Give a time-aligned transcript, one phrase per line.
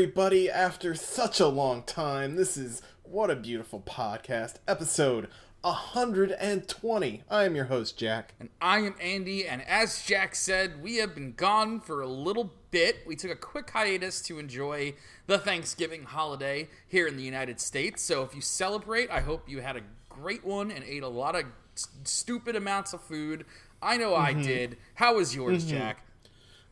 [0.00, 2.34] everybody, after such a long time.
[2.34, 5.28] This is What a Beautiful Podcast, episode
[5.60, 7.22] 120.
[7.28, 8.32] I am your host, Jack.
[8.40, 12.50] And I am Andy, and as Jack said, we have been gone for a little
[12.70, 13.00] bit.
[13.06, 14.94] We took a quick hiatus to enjoy
[15.26, 18.02] the Thanksgiving holiday here in the United States.
[18.02, 21.36] So if you celebrate, I hope you had a great one and ate a lot
[21.36, 21.44] of
[21.74, 23.44] st- stupid amounts of food.
[23.82, 24.44] I know I mm-hmm.
[24.44, 24.76] did.
[24.94, 25.76] How was yours, mm-hmm.
[25.76, 26.06] Jack?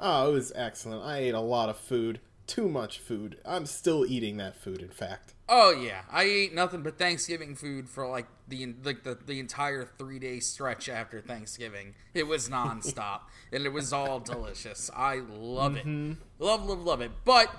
[0.00, 1.04] Oh, it was excellent.
[1.04, 2.20] I ate a lot of food.
[2.48, 3.38] Too much food.
[3.44, 5.34] I'm still eating that food, in fact.
[5.48, 9.84] Oh yeah, I ate nothing but Thanksgiving food for like the like the, the entire
[9.84, 11.94] three day stretch after Thanksgiving.
[12.14, 13.20] It was nonstop,
[13.52, 14.90] and it was all delicious.
[14.96, 16.14] I love it, mm-hmm.
[16.38, 17.12] love love love it.
[17.24, 17.54] But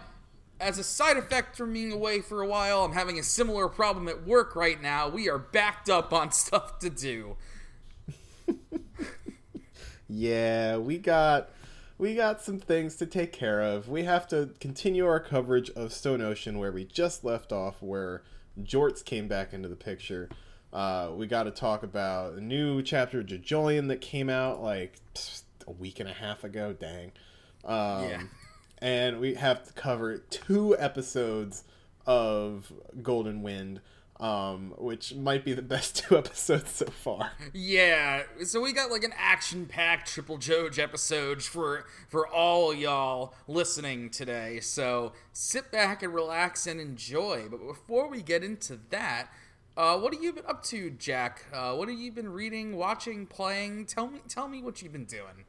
[0.59, 4.09] as a side effect from being away for a while, I'm having a similar problem
[4.09, 5.07] at work right now.
[5.07, 7.37] We are backed up on stuff to do.
[10.09, 11.51] Yeah, we got
[11.99, 13.89] we got some things to take care of.
[13.89, 18.23] We have to continue our coverage of Stone Ocean where we just left off, where
[18.59, 20.29] Jorts came back into the picture.
[20.71, 24.95] Uh, we got to talk about a new chapter of JoJolion that came out like
[25.13, 26.73] pfft, a week and a half ago.
[26.73, 27.11] Dang.
[27.65, 28.21] Um, Yeah.
[28.81, 31.65] And we have to cover two episodes
[32.05, 32.71] of
[33.03, 33.81] Golden Wind,
[34.19, 37.31] um, which might be the best two episodes so far.
[37.53, 44.09] Yeah, so we got like an action-packed Triple JoJo episode for for all y'all listening
[44.09, 44.59] today.
[44.59, 47.47] So sit back and relax and enjoy.
[47.49, 49.27] But before we get into that,
[49.77, 51.45] uh, what have you been up to, Jack?
[51.53, 53.85] Uh, what have you been reading, watching, playing?
[53.85, 55.45] Tell me, tell me what you've been doing.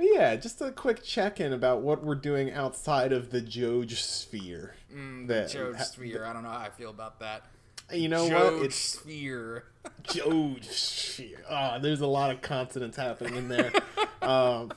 [0.00, 4.74] Yeah, just a quick check in about what we're doing outside of the JoJo sphere.
[4.90, 6.24] That- JoJo ha- Sphere.
[6.24, 7.44] I don't know how I feel about that.
[7.92, 8.64] You know what?
[8.64, 9.64] It's Sphere.
[10.04, 11.44] JoJo sphere.
[11.48, 13.72] Ah, there's a lot of consonants happening in there.
[14.22, 14.72] um,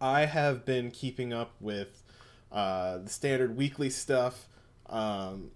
[0.00, 2.02] I have been keeping up with
[2.52, 4.48] uh, the standard weekly stuff.
[4.88, 5.50] Um,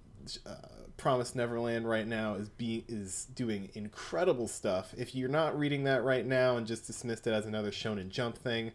[0.47, 0.54] uh,
[0.97, 4.93] Promise Neverland right now is be is doing incredible stuff.
[4.98, 8.37] If you're not reading that right now and just dismissed it as another Shonen Jump
[8.37, 8.72] thing,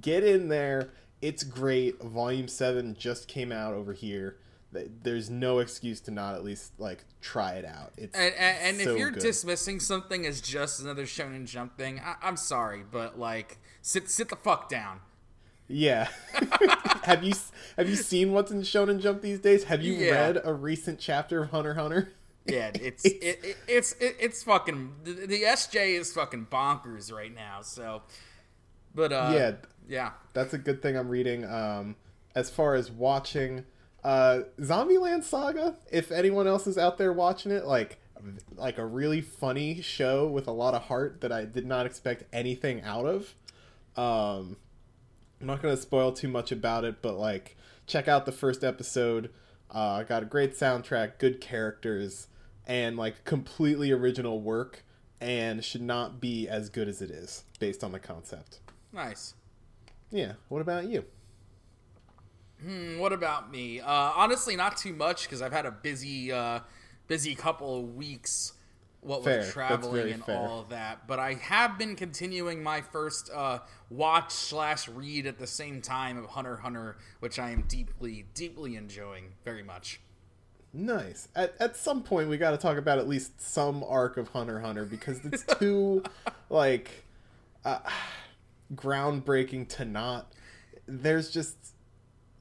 [0.00, 0.90] get in there.
[1.22, 2.02] It's great.
[2.02, 4.36] Volume seven just came out over here.
[4.72, 7.92] Th- There's no excuse to not at least like try it out.
[7.96, 9.22] It's And, and, and so if you're good.
[9.22, 14.28] dismissing something as just another Shonen Jump thing, I, I'm sorry, but like, sit sit
[14.28, 15.00] the fuck down.
[15.68, 16.08] Yeah.
[17.04, 17.32] have you
[17.76, 19.64] have you seen what's in Shonen Jump these days?
[19.64, 20.10] Have you Yeah.
[20.12, 22.12] read a recent chapter of Hunter Hunter?
[22.46, 27.32] Yeah, it's it, it, it's it, it's fucking the, the SJ is fucking bonkers right
[27.34, 27.60] now.
[27.62, 28.02] So,
[28.94, 29.52] but uh, Yeah.
[29.88, 31.44] yeah, That's a good thing I'm reading.
[31.44, 31.96] Um,
[32.34, 33.64] as far as watching,
[34.04, 35.76] uh, Zombieland Saga.
[35.90, 37.98] If anyone else is out there watching it, like
[38.56, 42.24] like a really funny show with a lot of heart that I did not expect
[42.32, 43.34] anything out of.
[43.96, 44.56] Um,
[45.40, 47.56] I'm not gonna spoil too much about it, but like
[47.86, 49.30] check out the first episode.
[49.70, 52.26] Uh, got a great soundtrack, good characters,
[52.66, 54.84] and like completely original work,
[55.20, 58.60] and should not be as good as it is based on the concept.
[58.92, 59.34] nice.
[60.10, 60.32] Yeah.
[60.48, 61.04] What about you?
[62.64, 63.80] Hmm, what about me?
[63.80, 66.60] Uh, honestly, not too much because I've had a busy uh,
[67.06, 68.54] busy couple of weeks.
[69.02, 69.38] What Fair.
[69.38, 70.36] with traveling and fair.
[70.36, 75.38] all of that, but I have been continuing my first uh, watch slash read at
[75.38, 80.00] the same time of Hunter Hunter, which I am deeply deeply enjoying very much.
[80.72, 81.28] Nice.
[81.34, 84.60] At, at some point, we got to talk about at least some arc of Hunter
[84.60, 86.02] Hunter because it's too,
[86.48, 87.04] like,
[87.64, 87.80] uh,
[88.74, 90.32] groundbreaking to not.
[90.86, 91.56] There's just.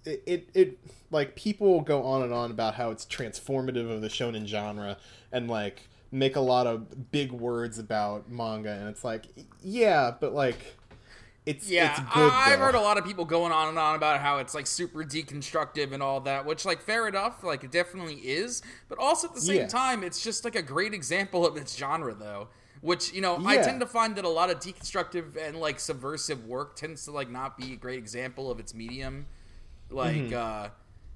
[0.05, 0.79] It, it, it,
[1.11, 4.97] like, people go on and on about how it's transformative of the shonen genre
[5.31, 9.25] and, like, make a lot of big words about manga, and it's like,
[9.61, 10.75] yeah, but, like.
[11.45, 12.31] It's, Yeah, it's good.
[12.31, 12.65] I- I've though.
[12.65, 15.91] heard a lot of people going on and on about how it's like super deconstructive
[15.93, 18.61] and all that, which like fair enough, like it definitely is.
[18.87, 19.67] But also at the same Yeah.
[19.67, 22.49] time, it's just like a great example of its genre, though.
[22.81, 26.45] Which you know, I tend to find that a lot of deconstructive and like subversive
[26.45, 29.25] work tends to like not be a great example of its medium.
[29.89, 30.33] Like, Mm-hmm.
[30.35, 30.69] uh,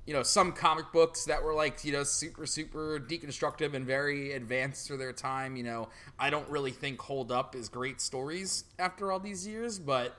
[0.05, 4.33] you know, some comic books that were like you know super super deconstructive and very
[4.33, 5.55] advanced for their time.
[5.55, 5.89] You know,
[6.19, 10.17] I don't really think hold up as great stories after all these years, but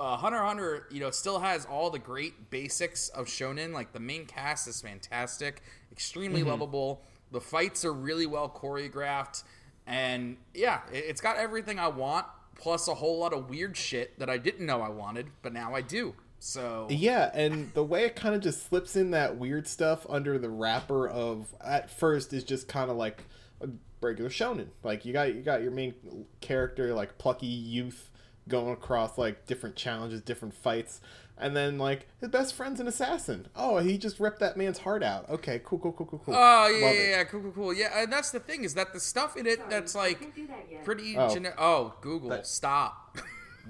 [0.00, 3.72] uh, Hunter Hunter, you know, still has all the great basics of shonen.
[3.72, 5.62] Like the main cast is fantastic,
[5.92, 7.02] extremely lovable.
[7.30, 9.44] The fights are really well choreographed,
[9.86, 12.26] and yeah, it, it's got everything I want,
[12.56, 15.72] plus a whole lot of weird shit that I didn't know I wanted, but now
[15.74, 16.14] I do.
[16.42, 20.38] So Yeah, and the way it kind of just slips in that weird stuff under
[20.38, 23.24] the wrapper of at first is just kind of like
[23.60, 23.68] a
[24.00, 24.68] regular shonen.
[24.82, 25.94] Like you got you got your main
[26.40, 28.10] character like plucky youth
[28.48, 31.00] going across like different challenges, different fights,
[31.36, 33.46] And then like his best friend's an assassin.
[33.54, 35.28] Oh, he just ripped that man's heart out.
[35.28, 36.34] Okay, cool, cool, cool, cool, cool.
[36.34, 37.10] Oh yeah, Love yeah, it.
[37.10, 37.74] yeah, cool, cool, cool.
[37.74, 41.16] Yeah, and that's the thing is that the stuff in it that's like that pretty
[41.18, 41.28] Oh.
[41.32, 41.56] generic.
[41.60, 43.18] Oh, Google, That- stop.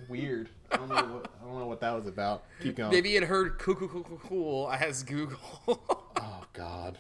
[0.09, 0.49] Weird.
[0.73, 2.45] I don't know what I don't know what that was about.
[2.63, 2.91] Keep going.
[2.91, 5.39] Maybe it heard cool, cool, cool, as Google.
[6.23, 6.99] Oh God.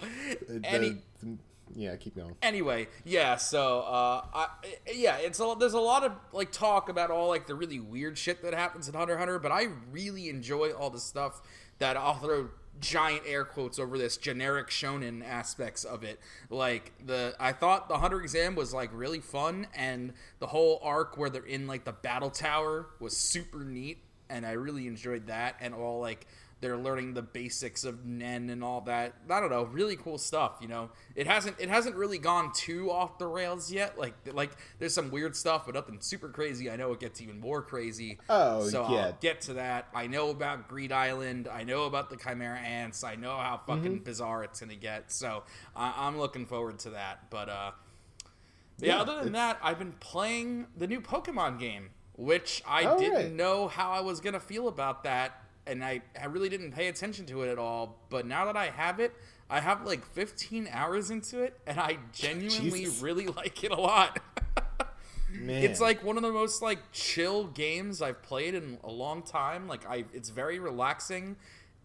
[0.48, 1.36] The- Any- the-
[1.74, 2.34] yeah, keep going.
[2.42, 3.36] anyway, yeah.
[3.36, 4.46] So, uh, I,
[4.92, 8.18] yeah, it's a, there's a lot of like talk about all like the really weird
[8.18, 11.40] shit that happens in Hunter Hunter, but I really enjoy all the stuff
[11.78, 12.48] that I'll throw
[12.80, 16.18] giant air quotes over this generic shonen aspects of it.
[16.48, 21.16] Like the, I thought the Hunter exam was like really fun, and the whole arc
[21.16, 23.98] where they're in like the battle tower was super neat,
[24.28, 26.26] and I really enjoyed that, and all like
[26.60, 29.14] they're learning the basics of Nen and all that.
[29.30, 30.58] I don't know, really cool stuff.
[30.60, 33.98] You know, it hasn't it hasn't really gone too off the rails yet.
[33.98, 36.70] Like like there's some weird stuff, but nothing super crazy.
[36.70, 38.18] I know it gets even more crazy.
[38.28, 39.06] Oh, so yeah.
[39.06, 39.88] I'll get to that.
[39.94, 41.48] I know about Greed Island.
[41.48, 43.02] I know about the Chimera Ants.
[43.04, 44.04] I know how fucking Mm-hmm.
[44.04, 45.10] bizarre it's gonna get.
[45.12, 47.30] So I, I'm looking forward to that.
[47.30, 47.70] But uh,
[48.78, 52.98] yeah, Yeah, other than that, I've been playing the new Pokemon game, which I Oh,
[52.98, 53.32] didn't right.
[53.32, 57.24] know how I was gonna feel about that, and I, I really didn't pay attention
[57.26, 57.96] to it at all.
[58.10, 59.14] But now that I have it,
[59.48, 63.00] I have like 15 hours into it, and I genuinely Jesus.
[63.00, 64.18] really like it a lot.
[65.32, 65.62] Man.
[65.62, 69.68] It's like one of the most like chill games I've played in a long time.
[69.68, 71.36] Like I, it's very relaxing,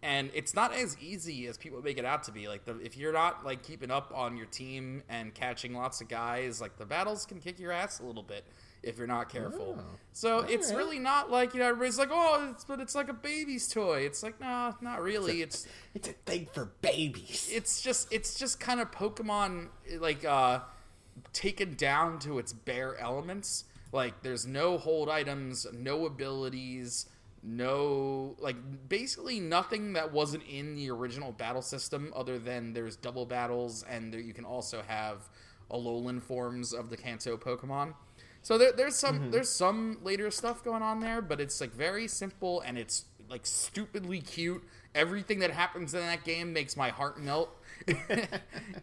[0.01, 2.47] and it's not as easy as people make it out to be.
[2.47, 6.07] Like the, if you're not like keeping up on your team and catching lots of
[6.07, 8.45] guys, like the battles can kick your ass a little bit
[8.83, 9.77] if you're not careful.
[9.79, 9.83] Oh,
[10.13, 13.13] so it's really not like you know everybody's like oh, it's, but it's like a
[13.13, 13.99] baby's toy.
[14.01, 15.41] It's like nah, not really.
[15.41, 17.49] It's it's a thing for babies.
[17.51, 19.67] it's just it's just kind of Pokemon
[19.99, 20.59] like uh
[21.33, 23.65] taken down to its bare elements.
[23.91, 27.07] Like there's no hold items, no abilities,
[27.43, 28.55] no like
[28.89, 34.11] basically nothing that wasn't in the original battle system other than there's double battles and
[34.13, 35.29] there, you can also have
[35.71, 37.93] Alolan forms of the Kanto Pokemon.
[38.45, 42.07] So there, there's some there's some later stuff going on there, but it's like very
[42.07, 44.63] simple and it's like stupidly cute.
[44.93, 47.49] Everything that happens in that game makes my heart melt.
[47.87, 48.27] and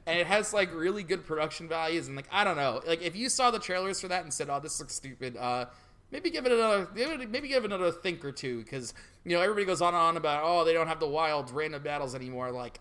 [0.04, 2.80] it has like really good production values and like I don't know.
[2.84, 5.66] Like if you saw the trailers for that and said, "Oh, this looks stupid," uh
[6.10, 8.92] maybe give it another maybe give it another think or two cuz
[9.22, 11.84] you know, everybody goes on and on about, "Oh, they don't have the wild random
[11.84, 12.80] battles anymore." Like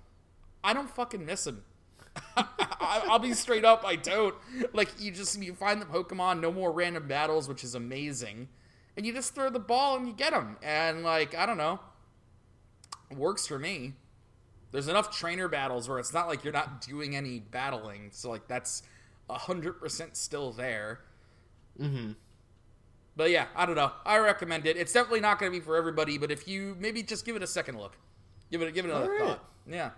[0.64, 1.64] I don't fucking miss them.
[2.82, 3.84] I'll be straight up.
[3.86, 4.36] I don't
[4.74, 5.12] like you.
[5.12, 8.50] Just you find the Pokemon, no more random battles, which is amazing,
[8.98, 10.58] and you just throw the ball and you get them.
[10.62, 11.80] And like I don't know,
[13.16, 13.94] works for me.
[14.72, 18.48] There's enough trainer battles where it's not like you're not doing any battling, so like
[18.48, 18.84] that's
[19.30, 21.00] hundred percent still there.
[21.80, 22.12] Mm-hmm.
[23.16, 23.92] But yeah, I don't know.
[24.06, 24.78] I recommend it.
[24.78, 27.44] It's definitely not going to be for everybody, but if you maybe just give it
[27.44, 27.98] a second look,
[28.50, 29.20] give it give it another right.
[29.20, 29.46] thought.
[29.68, 29.92] Yeah.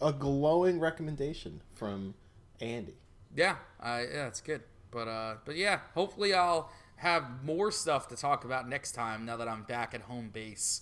[0.00, 2.14] A glowing recommendation from
[2.60, 2.94] Andy.
[3.34, 4.62] Yeah, I yeah, it's good.
[4.90, 9.24] But uh, but yeah, hopefully I'll have more stuff to talk about next time.
[9.24, 10.80] Now that I'm back at home base.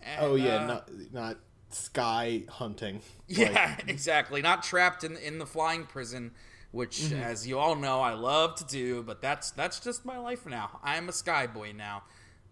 [0.00, 1.36] And, Oh yeah, uh, not not
[1.70, 3.00] sky hunting.
[3.28, 4.40] yeah, exactly.
[4.42, 6.32] Not trapped in in the flying prison,
[6.72, 7.22] which, Mm-hmm.
[7.22, 9.02] as you all know, I love to do.
[9.02, 10.80] But that's that's just my life now.
[10.82, 12.04] I am a sky boy now,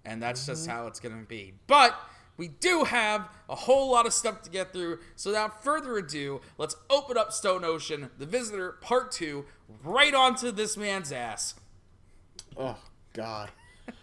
[0.04, 0.72] and that's just Mm-hmm.
[0.76, 1.54] how it's gonna be.
[1.66, 1.98] But
[2.36, 4.98] we do have a whole lot of stuff to get through.
[5.16, 9.44] So without further ado, let's open up Stone Ocean, The Visitor, Part Two,
[9.84, 11.54] right onto this man's ass.
[12.56, 12.78] Oh
[13.12, 13.50] God.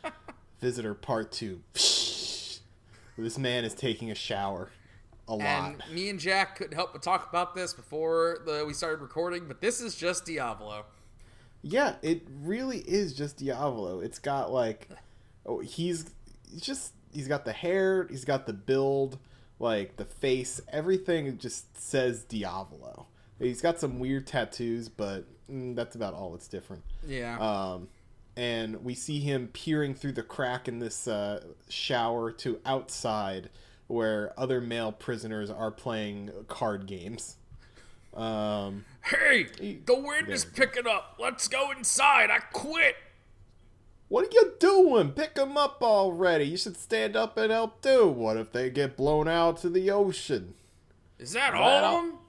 [0.59, 1.62] Visitor part two.
[1.74, 4.69] this man is taking a shower.
[5.27, 5.41] A lot.
[5.41, 9.48] And me and Jack couldn't help but talk about this before the, we started recording,
[9.48, 10.86] but this is just Diavolo.
[11.62, 14.00] Yeah, it really is just Diavolo.
[14.00, 14.89] It's got like,
[15.45, 16.09] oh, he's,
[16.50, 19.19] he's just he's got the hair, he's got the build,
[19.59, 23.07] like the face, everything just says Diavolo.
[23.39, 26.83] He's got some weird tattoos, but mm, that's about all that's different.
[27.07, 27.37] Yeah.
[27.39, 27.87] Um,
[28.35, 33.49] and we see him peering through the crack in this uh, shower to outside,
[33.87, 37.37] where other male prisoners are playing card games.
[38.13, 39.43] Um, hey,
[39.85, 41.17] the wind is picking up.
[41.19, 42.29] Let's go inside.
[42.29, 42.95] I quit.
[44.09, 45.11] What are you doing?
[45.11, 46.45] Pick them up already.
[46.45, 48.07] You should stand up and help too.
[48.07, 50.55] What if they get blown out to the ocean?
[51.19, 52.19] Is that Well- all of them?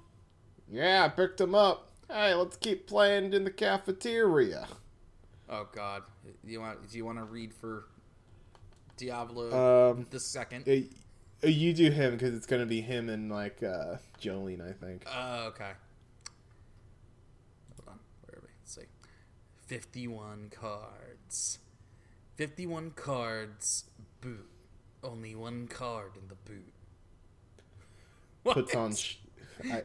[0.70, 1.88] Yeah, I picked them up.
[2.08, 4.68] Hey, let's keep playing in the cafeteria.
[5.49, 6.02] Oh God,
[6.44, 6.88] you want?
[6.90, 7.87] Do you want to read for
[8.96, 10.68] Diavolo Um, the second?
[10.68, 10.72] uh,
[11.44, 15.04] uh, you do him because it's gonna be him and like uh, Jolyne, I think.
[15.08, 15.72] Oh, okay.
[17.76, 18.00] Hold on.
[18.26, 18.49] Where are we?
[18.60, 18.82] Let's see.
[19.66, 21.58] 51 cards.
[22.40, 23.85] 51 cards.
[24.23, 24.38] Boo.
[25.04, 26.73] Only one card in the boot.
[28.44, 28.94] puts on.
[28.94, 29.16] Sh-
[29.70, 29.82] I,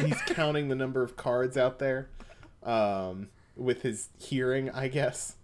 [0.00, 2.08] he's counting the number of cards out there,
[2.64, 5.36] um, with his hearing, I guess,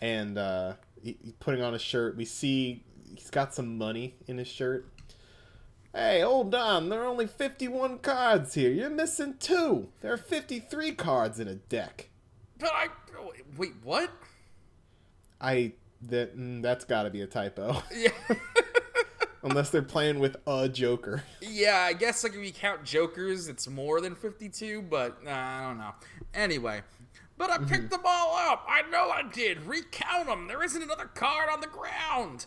[0.00, 2.16] and uh, he, he's putting on a shirt.
[2.16, 4.86] We see he's got some money in his shirt.
[5.92, 6.90] Hey, hold on!
[6.90, 8.70] There are only fifty-one cards here.
[8.70, 9.88] You're missing two.
[10.00, 12.08] There are fifty-three cards in a deck.
[12.56, 12.86] But I
[13.56, 13.74] wait.
[13.82, 14.12] What?
[15.40, 18.10] I that mm, that's got to be a typo, Yeah.
[19.42, 21.22] unless they're playing with a Joker.
[21.40, 24.82] yeah, I guess like if you count jokers, it's more than fifty-two.
[24.82, 25.92] But uh, I don't know.
[26.34, 26.82] Anyway.
[27.36, 28.66] But I picked them all up.
[28.68, 29.62] I know I did.
[29.62, 30.48] Recount them.
[30.48, 32.46] There isn't another card on the ground.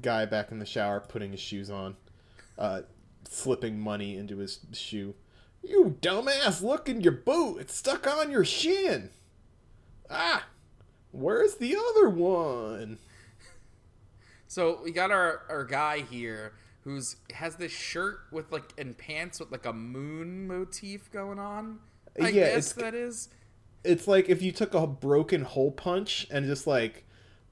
[0.00, 1.94] guy back in the shower putting his shoes on,
[2.58, 2.80] uh,
[3.28, 5.14] slipping money into his shoe.
[5.62, 7.58] You dumbass, look in your boot.
[7.58, 9.10] It's stuck on your shin.
[10.08, 10.46] Ah,
[11.14, 12.98] where's the other one?
[14.46, 16.52] So we got our, our guy here
[16.82, 21.78] who's has this shirt with like and pants with like a moon motif going on.
[22.20, 23.28] I Yeah, guess that is.
[23.84, 27.04] It's like if you took a broken hole punch and just like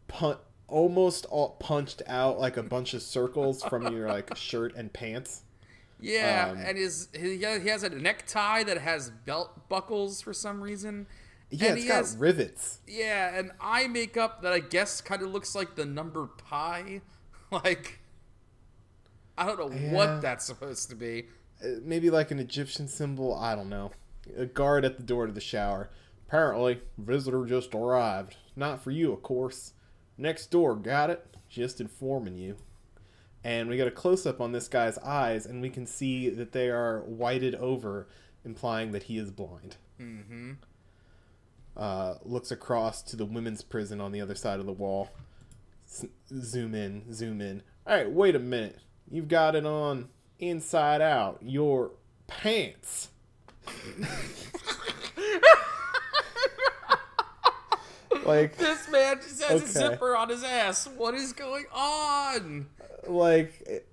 [0.09, 0.38] pun-
[0.69, 5.42] almost all punched out like a bunch of circles from your like shirt and pants.
[6.00, 10.61] Yeah, Um, and his has, he has a necktie that has belt buckles for some
[10.61, 11.07] reason.
[11.55, 12.79] Yeah, and it's he got has rivets.
[12.87, 17.01] yeah, and eye makeup that I guess kind of looks like the number pi.
[17.51, 18.01] Like
[19.37, 19.93] I don't know Yeah.
[19.93, 21.27] what that's supposed to be.
[21.63, 23.35] Uh, maybe like an Egyptian symbol.
[23.35, 23.91] I don't know.
[24.37, 25.91] A guard at the door to the shower.
[26.27, 28.37] Apparently, visitor just arrived.
[28.57, 29.75] Not for you, of course.
[30.17, 31.37] Next door, got it?
[31.49, 32.57] Just informing you.
[33.45, 36.53] And we get a close up on this guy's eyes, and we can see that
[36.53, 38.09] they are whited over,
[38.47, 39.77] implying that he is blind.
[40.01, 40.53] Mm-hmm.
[41.76, 45.11] Uh, looks across to the women's prison on the other side of the wall.
[45.87, 46.05] S-
[46.41, 47.62] zoom in, zoom in.
[47.87, 48.79] All right, wait a minute.
[49.11, 51.38] You've got it on inside out.
[51.43, 51.93] Your
[52.26, 53.09] pants.
[58.25, 60.87] like, This man just has a zipper on his ass.
[60.97, 62.67] What is going on?
[63.07, 63.87] like,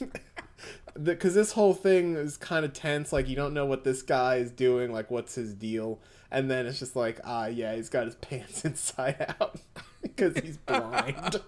[1.02, 3.12] because this whole thing is kind of tense.
[3.12, 4.92] Like, you don't know what this guy is doing.
[4.92, 6.00] Like, what's his deal?
[6.30, 9.60] And then it's just like, ah, yeah, he's got his pants inside out
[10.02, 11.40] because he's blind.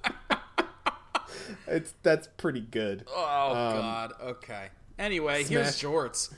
[1.66, 3.04] it's that's pretty good.
[3.14, 4.12] Oh Um, God.
[4.22, 4.68] Okay.
[4.98, 6.32] Anyway, here's Jorts.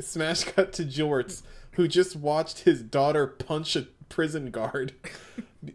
[0.00, 1.42] Smash cut to Jorts,
[1.72, 4.92] who just watched his daughter punch a prison guard.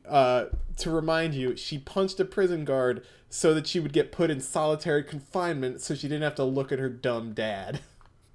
[0.07, 0.45] Uh,
[0.77, 4.39] to remind you, she punched a prison guard so that she would get put in
[4.39, 7.81] solitary confinement so she didn't have to look at her dumb dad.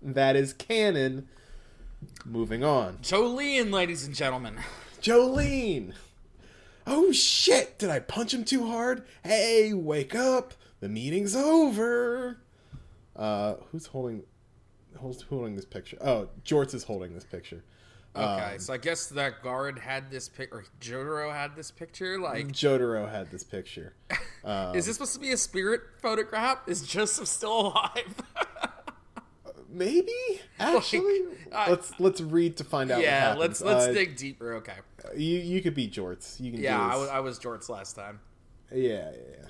[0.03, 1.29] That is canon.
[2.25, 2.99] Moving on.
[3.03, 4.57] Jolyne, ladies and gentlemen.
[5.01, 5.95] Jolyne!
[6.87, 7.79] Oh shit!
[7.79, 9.05] Did I punch him too hard?
[9.25, 10.55] Hey, wake up!
[10.81, 12.39] The meeting's over!
[13.17, 14.23] Uh, who's holding.
[15.01, 15.97] Who's holding this picture?
[16.01, 17.63] Oh, Jorts is holding this picture.
[18.17, 22.19] Okay, Um, so I guess that guard had this pic, or Jotaro had this picture.
[22.19, 23.93] Like, Jotaro had this picture.
[24.45, 26.61] Um, is this supposed to be a spirit photograph?
[26.67, 28.15] Is Joseph still alive?
[29.69, 30.13] maybe
[30.59, 31.21] actually?
[31.53, 32.99] I- let's let's read to find out.
[32.99, 34.55] what yeah, let's let's Uh, dig deeper.
[34.55, 34.75] Okay.
[35.17, 36.41] You you could be Jorts.
[36.41, 36.61] You can.
[36.61, 38.21] Yeah, do I was, I was Jorts last time.
[38.73, 39.11] Yeah, yeah,
[39.41, 39.49] yeah.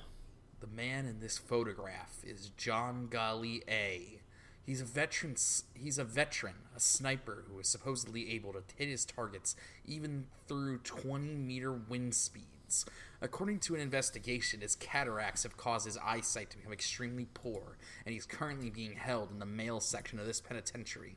[0.61, 4.21] The man in this photograph is Johngalli A.
[4.65, 5.37] He's a veteran.
[5.75, 9.57] He's a veteran, a sniper who is supposedly able to hit his targets
[9.87, 12.85] even through 20 meter wind speeds.
[13.21, 18.13] According to an investigation, his cataracts have caused his eyesight to become extremely poor, and
[18.13, 21.17] he's currently being held in the male section of this penitentiary.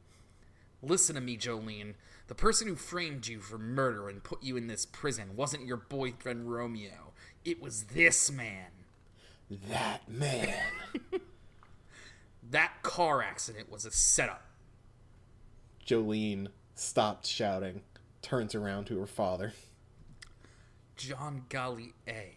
[0.81, 1.95] Listen to me, Jolyne.
[2.27, 5.77] The person who framed you for murder and put you in this prison wasn't your
[5.77, 7.13] boyfriend Romeo.
[7.45, 8.71] It was this man.
[9.49, 10.55] That man.
[12.51, 14.43] That car accident was a setup.
[15.85, 17.81] Jolyne stopped shouting,
[18.21, 19.53] turns around to her father.
[21.07, 22.35] Johngalli A.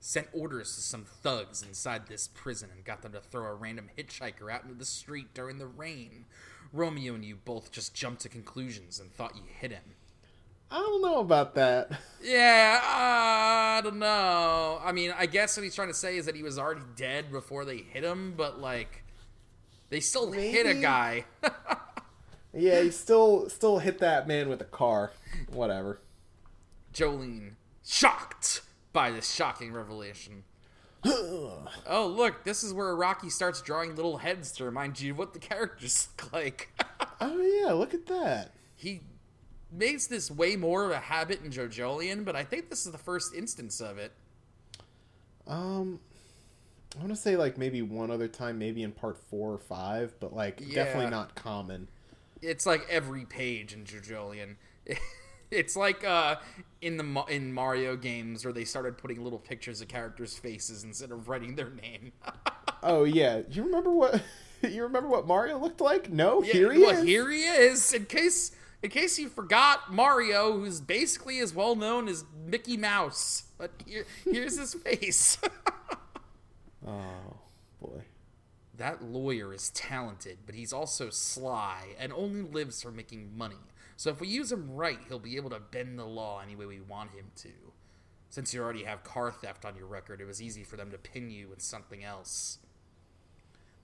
[0.00, 3.90] sent orders to some thugs inside this prison and got them to throw a random
[3.96, 6.26] hitchhiker out into the street during the rain.
[6.72, 9.94] Romeo and you both just jumped to conclusions and thought you hit him.
[10.70, 11.92] I don't know about that.
[12.22, 14.80] Yeah, I don't know.
[14.84, 17.30] I mean, I guess what he's trying to say is that he was already dead
[17.30, 19.04] before they hit him, but like,
[19.90, 21.24] they still hit a guy.
[22.56, 25.12] Yeah, he still still hit that man with a car.
[25.52, 26.00] Whatever.
[26.92, 28.62] Jolyne, shocked
[28.92, 30.44] by this shocking revelation.
[31.06, 35.32] oh, look, this is where Araki starts drawing little heads to remind you of what
[35.32, 36.68] the characters look like.
[37.18, 38.52] Oh yeah, look at that.
[38.74, 39.00] he
[39.72, 42.98] makes this way more of a habit in JoJolion, but I think this is the
[42.98, 44.12] first instance of it.
[45.46, 45.98] Um,
[46.94, 50.14] I want to say like maybe one other time, maybe in part four or five,
[50.20, 50.74] but like Yeah.
[50.84, 51.88] definitely not common.
[52.42, 54.56] It's like every page in JoJolion.
[55.50, 56.36] It's like uh,
[56.80, 61.10] in the in Mario games where they started putting little pictures of characters' faces instead
[61.10, 62.12] of writing their name.
[62.82, 64.22] Oh yeah, you remember what?
[64.62, 66.10] You remember what Mario looked like?
[66.10, 67.04] No, Yeah, here he well, is.
[67.04, 67.92] Here he is.
[67.92, 73.44] In case in case you forgot, Mario, who's basically as well known as Mickey Mouse,
[73.58, 75.38] but here, here's his face.
[76.86, 77.36] Oh
[77.80, 78.02] boy.
[78.76, 83.56] that lawyer is talented, but he's also sly and only lives for making money.
[83.96, 86.66] So if we use him right, he'll be able to bend the law any way
[86.66, 87.50] we want him to.
[88.28, 90.98] Since you already have car theft on your record, it was easy for them to
[90.98, 92.58] pin you with something else.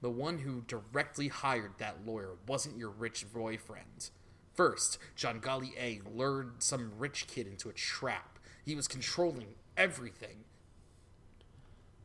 [0.02, 4.11] The one who directly hired that lawyer wasn't your rich boyfriend.
[4.52, 8.38] First, John A lured some rich kid into a trap.
[8.64, 10.45] He was controlling everything.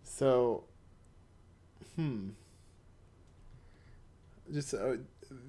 [0.04, 0.64] So,
[1.96, 2.30] hmm.
[4.54, 4.98] Just uh,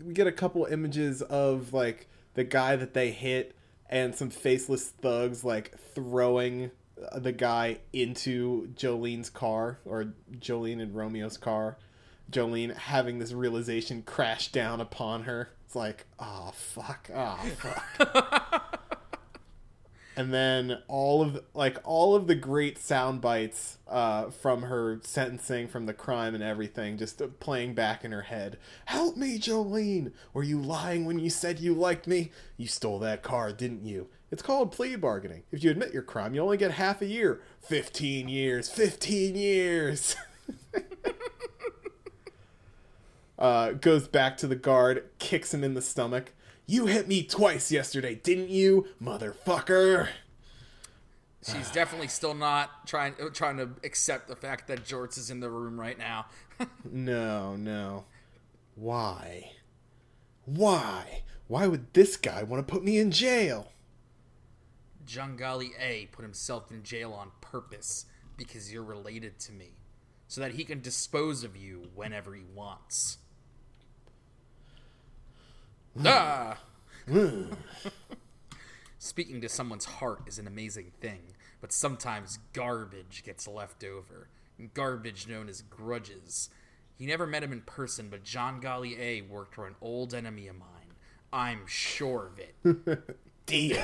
[0.05, 3.53] we get a couple images of like the guy that they hit
[3.91, 6.71] and some faceless thugs like throwing
[7.17, 11.79] the guy into Jolyne's car or Jolyne and Romeo's car.
[12.31, 15.51] Jolyne having this realization crash down upon her.
[15.67, 18.75] It's like, oh fuck, oh fuck.
[20.19, 25.69] and then all of like all of the great sound bites uh, from her sentencing
[25.69, 28.59] from the crime and everything just uh, playing back in her head.
[28.87, 30.13] Help me Jolyne!
[30.35, 32.33] Were you lying when you said you liked me?
[32.57, 34.09] You stole that car didn't you?
[34.33, 35.45] It's called plea bargaining.
[35.53, 37.41] If you admit your crime you only get half a year.
[37.61, 38.69] 15 years.
[38.69, 40.17] 15 years.
[43.39, 46.33] Uh, goes back to the guard kicks him in the stomach
[46.69, 50.09] you hit me twice yesterday, didn't you, motherfucker?
[51.43, 55.41] She's definitely still not trying uh, trying to accept the fact that Jorts is in
[55.41, 56.27] the room right now.
[56.91, 58.05] No, no.
[58.75, 59.53] Why?
[60.45, 61.23] Why?
[61.47, 63.71] Why would this guy want to put me in jail?
[65.07, 69.79] Johngalli A put himself in jail on purpose because you're related to me,
[70.27, 73.19] so that he can dispose of you whenever he wants.
[76.05, 76.59] Ah!
[78.99, 81.21] Speaking to someone's heart is an amazing thing,
[81.61, 84.29] but sometimes garbage gets left over.
[84.75, 86.51] Garbage known as grudges.
[86.97, 90.57] He never met him in person, but John A worked for an old enemy of
[90.57, 90.69] mine.
[91.33, 93.17] I'm sure of it.
[93.47, 93.83] Dio.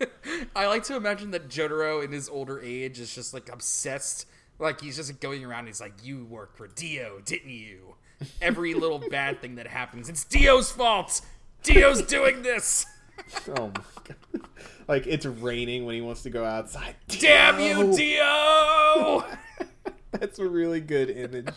[0.56, 4.26] I like to imagine that Jotaro in his older age is just like obsessed.
[4.58, 5.66] Like he's just going around.
[5.66, 7.96] He's like, "You work for Dio, didn't you?"
[8.40, 11.20] Every little bad thing that happens, it's Dio's fault.
[11.66, 12.86] Dio's doing this.
[13.56, 14.48] oh my god.
[14.88, 16.94] Like it's raining when he wants to go outside.
[17.08, 17.96] Damn you, Dio!
[17.96, 19.24] Dio!
[20.12, 21.52] That's a really good image.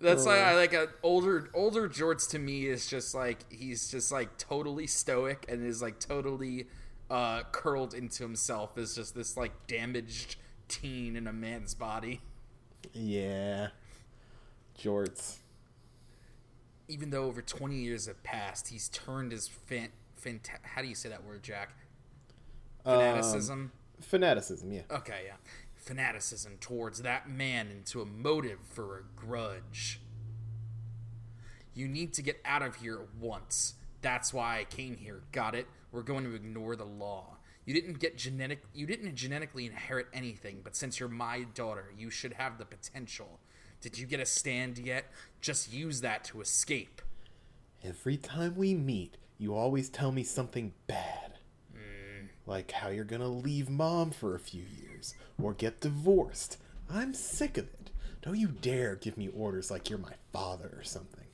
[0.00, 4.10] That's why I like a older older Jorts to me is just like he's just
[4.10, 6.68] like totally stoic and is like totally
[7.10, 10.36] uh curled into himself as just this like damaged
[10.68, 12.22] teen in a man's body.
[12.94, 13.68] Yeah.
[14.82, 15.36] Jorts.
[16.90, 20.94] Even though over 20 years have passed, he's turned his fan, fanta- how do you
[20.94, 21.70] say that word, Jack?
[22.84, 23.72] Fanaticism.
[23.98, 24.82] Um, fanaticism, yeah.
[24.90, 25.36] okay, yeah.
[25.76, 30.00] Fanaticism towards that man into a motive for a grudge.
[31.74, 33.74] You need to get out of here at once.
[34.02, 35.22] That's why I came here.
[35.32, 35.66] Got it?
[35.92, 37.36] We're going to ignore the law.
[37.64, 42.10] You didn't get genetic you didn't genetically inherit anything, but since you're my daughter, you
[42.10, 43.38] should have the potential.
[43.80, 45.06] Did you get a stand yet?
[45.40, 47.00] Just use that to escape.
[47.82, 51.38] Every time we meet, you always tell me something bad.
[51.72, 52.26] Hmm.
[52.44, 56.58] Like how you're gonna leave mom for a few years or get divorced.
[56.90, 57.90] I'm sick of it.
[58.20, 61.24] Don't you dare give me orders like you're my father or something.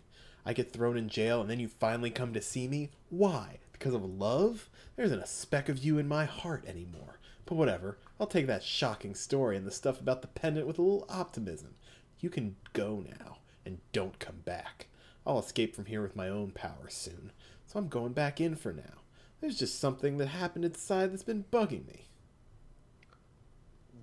[0.44, 2.90] I get thrown in jail and then you finally come to see me?
[3.10, 3.58] Why?
[3.72, 4.70] Because of love?
[4.94, 7.18] There isn't a speck of you in my heart anymore.
[7.44, 10.82] But whatever, I'll take that shocking story and the stuff about the pendant with a
[10.82, 11.75] little optimism.
[12.20, 14.86] You can go now, and don't come back.
[15.26, 17.32] I'll escape from here with my own power soon,
[17.66, 19.02] so I'm going back in for now.
[19.40, 22.08] There's just something that happened inside that's been bugging me.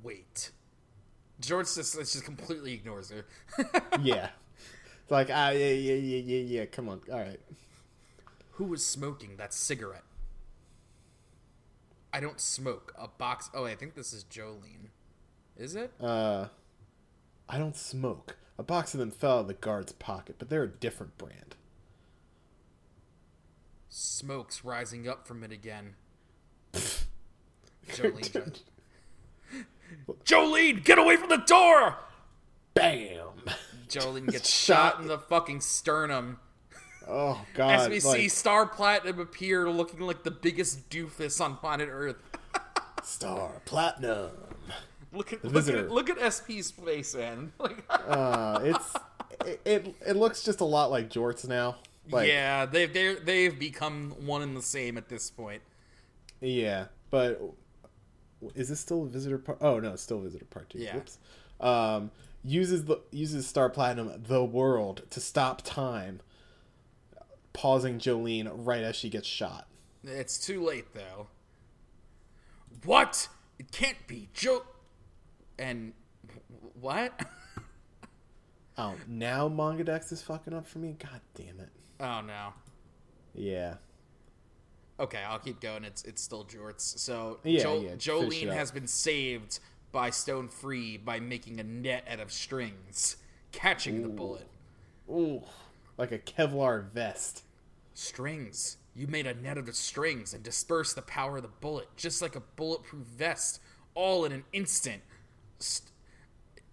[0.03, 0.51] Wait.
[1.39, 3.25] George just, just completely ignores her.
[4.01, 4.29] yeah.
[5.01, 7.39] It's like, ah, yeah, yeah, yeah, yeah, yeah, come on, alright.
[8.51, 10.03] Who was smoking that cigarette?
[12.13, 12.93] I don't smoke.
[12.97, 13.49] A box.
[13.55, 14.91] Oh, I think this is Jolyne.
[15.57, 15.91] Is it?
[15.99, 16.45] Uh,
[17.49, 18.37] I don't smoke.
[18.57, 21.55] A box of them fell out of the guard's pocket, but they're a different brand.
[23.89, 25.95] Smoke's rising up from it again.
[27.93, 28.53] Jolyne.
[30.23, 31.97] Jolyne, get away from the door!
[32.73, 33.43] Bam.
[33.87, 34.93] Jolyne gets Shot.
[34.93, 36.39] shot in the fucking sternum.
[37.07, 37.81] Oh god.
[37.81, 42.15] As we see Star Platinum appear looking like the biggest doofus on planet Earth.
[43.05, 44.31] Star Platinum.
[45.11, 47.51] Look at, look at look at SP's face, man.
[47.59, 48.93] Like, Uh, it's
[49.45, 51.75] it, it it looks just a lot like Jorts now.
[52.09, 55.61] Like yeah, they've they they've become one and the same at this point.
[56.41, 57.39] yeah, but
[58.55, 59.59] is this still a Visitor Part?
[59.61, 60.79] Oh no, it's still Visitor Part Two.
[60.79, 60.95] Yeah.
[60.95, 61.17] Whoops.
[61.59, 62.11] Um,
[62.43, 66.19] uses the uses Star Platinum the world to stop time,
[67.53, 69.67] pausing Jolyne right as she gets shot.
[70.03, 71.27] It's too late though.
[72.85, 73.27] What?
[73.59, 74.63] It can't be Joe.
[75.59, 75.93] And
[76.79, 77.19] what?
[78.75, 80.95] Oh, now Manga Dex is fucking up for me.
[80.97, 81.69] God damn it.
[81.99, 82.53] oh no.
[83.35, 83.75] Yeah.
[84.99, 85.83] Okay, I'll keep going.
[85.83, 86.81] It's it's still Jorts.
[86.97, 89.59] So Yeah, jo- yeah, Jolyne has been saved
[89.91, 93.17] by Stone Free by making a net out of strings,
[93.51, 94.47] catching the bullet.
[95.07, 95.43] Ooh,
[95.99, 97.43] like a Kevlar vest.
[97.93, 98.77] Strings.
[98.95, 102.21] You made a net of the strings and dispersed the power of the bullet, just
[102.21, 103.59] like a bulletproof vest,
[103.95, 105.01] all in an instant.
[105.59, 105.89] St-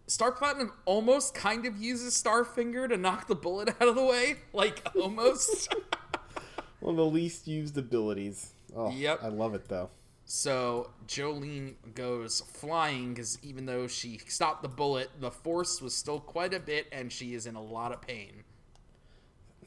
[0.07, 4.37] Star Platinum almost kind of uses Starfinger to knock the bullet out of the way.
[4.53, 5.73] Like, almost.
[6.81, 8.53] One of the least used abilities.
[8.77, 9.21] Oh, Yep.
[9.23, 9.91] I love it though.
[10.25, 16.21] so, Jolyne goes flying because even though she stopped the bullet, the force was still
[16.21, 18.45] quite a bit and she is in a lot of pain.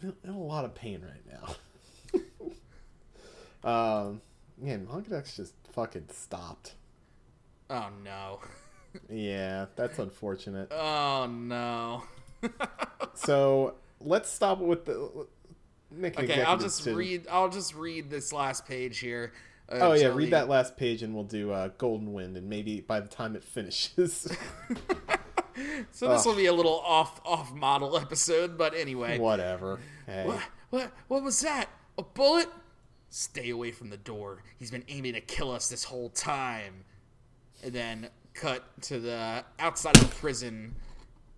[0.01, 1.55] in in a lot of pain right now.
[3.63, 4.21] um,
[4.57, 6.73] man, Manga Dex just fucking stopped.
[7.69, 8.39] Oh no.
[9.09, 10.71] Yeah, that's unfortunate.
[10.71, 12.03] Oh no.
[13.15, 15.25] So let's stop with the.
[15.99, 16.97] Okay, I'll just decision.
[16.97, 17.25] read.
[17.31, 19.33] I'll just read this last page here.
[19.71, 22.81] Uh, Oh yeah, read that last page and we'll do uh, Golden Wind, and maybe
[22.81, 24.27] by the time it finishes,
[25.91, 29.19] So this will be a little off off model episode, but anyway.
[29.19, 29.79] whatever.
[30.07, 30.39] Hey, What,
[30.71, 31.69] what what was that?
[31.97, 32.49] A bullet?
[33.15, 34.41] Stay away from the door.
[34.57, 36.83] He's been aiming to kill us this whole time.
[37.63, 40.73] And then cut to the outside of the prison,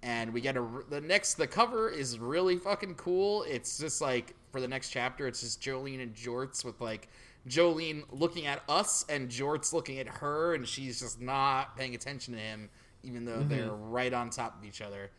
[0.02, 1.34] and we get a the next.
[1.36, 3.44] The cover is really fucking cool.
[3.44, 7.10] It's just like for the next chapter, it's just Jolyne and Jorts with like
[7.46, 12.34] Jolyne looking at us and Jorts looking at her, and she's just not paying attention
[12.36, 12.70] to him,
[13.04, 13.50] even though mm-hmm.
[13.50, 15.12] they're right on top of each other.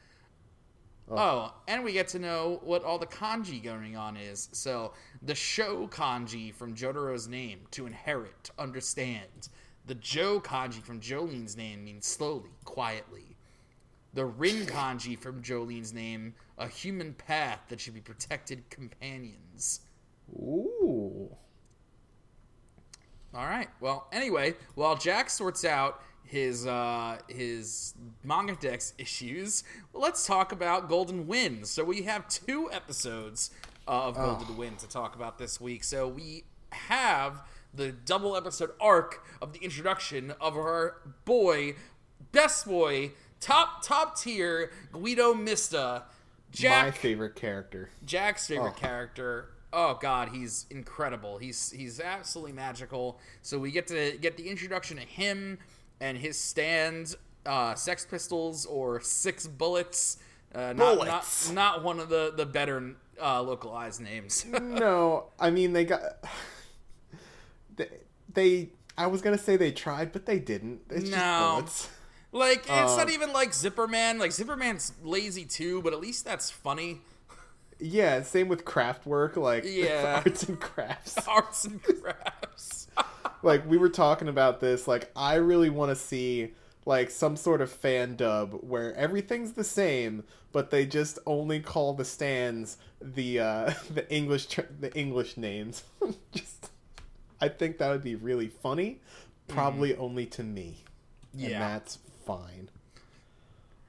[1.08, 1.16] Oh.
[1.16, 4.48] oh, and we get to know what all the kanji going on is.
[4.52, 4.92] So,
[5.22, 9.48] the show kanji from Jotaro's name, to inherit, to understand.
[9.86, 13.36] The Joe kanji from Jolyne's name means slowly, quietly.
[14.14, 19.82] The Rin kanji from Jolyne's name, a human path that should be protected companions.
[20.32, 21.36] ooh,
[23.32, 23.68] All right.
[23.80, 30.88] Well, anyway, while Jack sorts out his uh, his manga dex issues, let's talk about
[30.88, 31.66] Golden Wind.
[31.66, 33.50] So we have two episodes
[33.88, 35.84] uh, of Golden Wind to talk about this week.
[35.84, 41.74] So we have the double episode arc of the introduction of our boy,
[42.32, 46.04] best boy, top top tier Guido Mista.
[46.52, 47.90] Jack, my favorite character.
[48.04, 48.80] Jack's favorite Oh.
[48.80, 49.50] character.
[49.72, 51.36] Oh god, he's incredible.
[51.38, 53.18] He's he's absolutely magical.
[53.42, 55.58] So we get to get the introduction to him
[56.00, 60.18] and his stand, uh, Sex Pistols or Six Bullets.
[60.54, 61.48] Uh, not, Bullets.
[61.50, 64.44] not not one of the the better uh, localized names.
[64.60, 66.02] no, I mean they got
[67.76, 67.88] they,
[68.32, 68.68] they.
[68.98, 70.80] I was gonna say they tried, but they didn't.
[70.90, 71.60] It's No.
[71.62, 71.88] just bullets.
[72.32, 74.18] like it's Uh, not even like Zipperman.
[74.18, 77.00] Like Zipperman's lazy too, but at least that's funny.
[77.78, 80.22] Yeah, same with Kraft Work, like Yeah.
[80.24, 81.18] arts and crafts.
[81.28, 82.85] Arts and crafts.
[83.42, 84.86] Like we were talking about this.
[84.88, 86.52] Like I really want to see
[86.84, 91.94] like some sort of fan dub where everything's the same, but they just only call
[91.94, 95.82] the stands the uh, the English tr- the English names.
[96.32, 96.70] just,
[97.40, 99.00] I think that would be really funny.
[99.48, 100.82] Probably only to me,
[101.32, 101.58] and Yeah.
[101.60, 102.68] that's fine.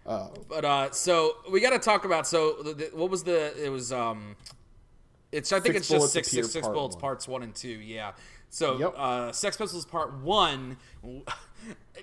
[0.05, 3.53] Oh, But uh, so we got to talk about so the, the, what was the
[3.61, 4.35] it was um,
[5.31, 6.95] it's I think Six it's just six six six six Appear six six Part bullets
[6.95, 7.01] One.
[7.01, 7.69] parts one and two.
[7.69, 8.11] Yeah.
[8.49, 8.93] So Yep.
[8.97, 10.77] uh, Sex Pistols Part One.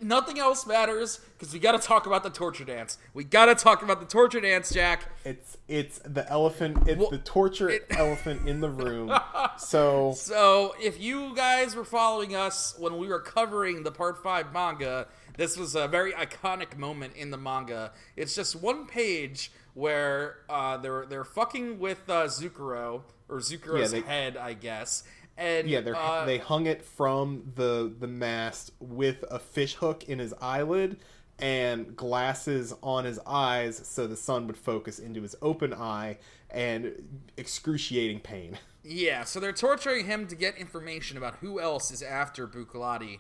[0.03, 2.99] Nothing else matters because we got to talk about the torture dance.
[3.15, 5.05] We got to talk about the torture dance, Jack.
[5.25, 6.79] it's it's the elephant.
[6.89, 9.13] It's Well, the torture it- elephant in the room.
[9.57, 14.53] So So, if you guys were following us when we were covering the Part 5
[14.53, 17.93] manga, this was a very iconic moment in the manga.
[18.17, 24.01] It's just one page where uh, they're, they're fucking with uh, Zucchero, or Zucchero's Yeah,
[24.01, 25.05] they- head, I guess.
[25.37, 30.05] And Yeah, they uh, they hung it from the the mast with a fish hook
[30.05, 30.99] in his eyelid
[31.39, 36.19] and glasses on his eyes so the sun would focus into his open eye
[36.51, 36.93] and
[37.37, 38.59] excruciating pain.
[38.85, 43.19] Yeah, so they're torturing him to get information about who else is after Bucciarati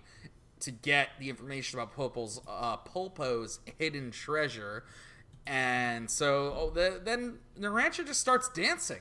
[0.60, 4.84] to get the information about Polpo's, uh, Polpo's hidden treasure.
[5.46, 9.00] And so oh, the, then Narancia just starts dancing.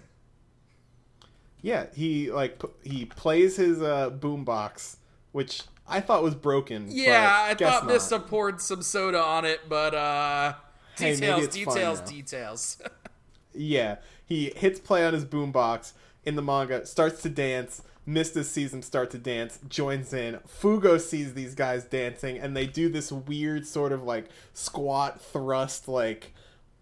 [1.64, 4.98] Yeah, he like p- he plays his uh, boombox,
[5.32, 6.88] which I thought was broken.
[6.90, 7.94] Yeah, I thought not.
[7.94, 10.54] Mista poured some soda on it, but uh,
[10.98, 12.78] Hey, details, it's details, details.
[13.56, 15.94] Yeah, he hits play on his boombox
[16.26, 17.84] in the manga, starts to dance.
[18.06, 20.40] Mista sees him start to dance, joins in.
[20.40, 25.88] Fugo sees these guys dancing, and they do this weird sort of like squat thrust,
[25.88, 26.34] like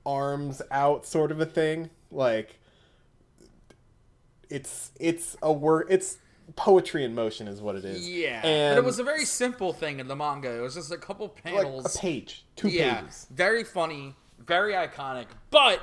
[0.05, 1.89] arms out sort of a thing.
[2.09, 2.57] Like
[4.51, 5.87] it's it's a word.
[5.89, 6.17] It's
[6.55, 8.07] poetry in motion, is what it is.
[8.07, 10.49] yeah, and but it was a very simple thing in the manga.
[10.49, 11.95] It was just a couple like panels.
[11.95, 13.27] a page, two yeah, pages.
[13.31, 15.27] very funny, very iconic.
[15.49, 15.81] But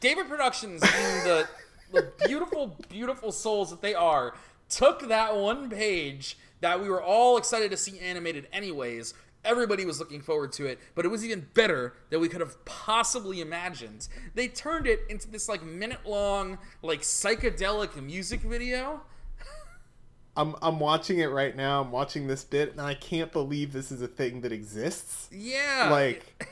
[0.00, 1.48] David Productions, being the
[1.92, 4.34] the beautiful, beautiful souls that they are,
[4.68, 9.14] took that one page that we were all excited to see animated, anyways.
[9.44, 12.62] Everybody was looking forward to it, but it was even better than we could have
[12.64, 14.08] possibly imagined.
[14.34, 19.02] They turned it into this like minute long, like psychedelic music video.
[20.36, 21.80] I'm I'm watching it right now.
[21.80, 25.28] I'm watching this bit, and I can't believe this is a thing that exists.
[25.32, 26.46] Yeah, like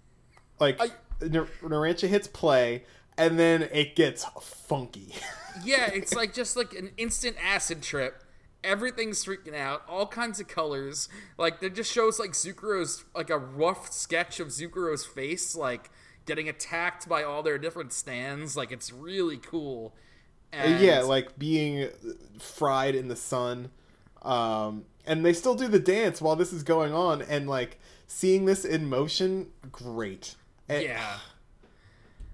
[0.60, 0.90] like I-
[1.26, 2.84] Nar- Narancia hits play
[3.16, 5.12] and then it gets funky
[5.64, 8.22] Yeah, it's like just like an instant acid trip.
[8.68, 11.08] Everything's freaking out, all kinds of colors.
[11.38, 15.90] Like it just shows like Zucchero's like a rough sketch of Zucchero's face, like
[16.26, 18.56] getting attacked by all their different stands.
[18.56, 19.94] Like it's really cool.
[20.52, 21.88] And yeah like being
[22.38, 23.70] fried in the sun
[24.22, 28.46] um and they still do the dance while this is going on and like seeing
[28.46, 30.36] this in motion great
[30.68, 31.18] And- yeah.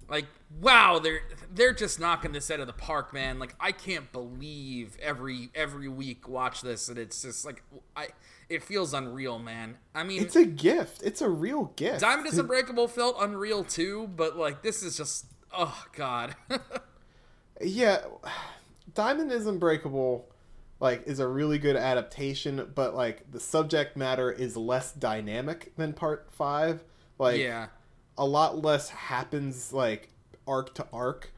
[0.09, 0.27] Like
[0.61, 3.39] wow, they're they're just knocking this out of the park, man.
[3.39, 7.63] Like I can't believe every every week watch this and it's just like
[7.97, 8.09] I
[8.49, 9.79] it feels unreal, man.
[9.95, 14.09] I mean it's a gift it's a real gift Diamond is Unbreakable felt unreal too,
[14.17, 16.35] but like this is just oh god.
[17.61, 17.99] yeah
[18.95, 20.29] diamond is unbreakable
[20.81, 25.93] like is a really good adaptation but like the subject matter is less dynamic than
[25.93, 26.83] part five
[27.19, 27.67] like yeah.
[28.17, 30.09] A lot less happens like
[30.47, 31.33] arc to arc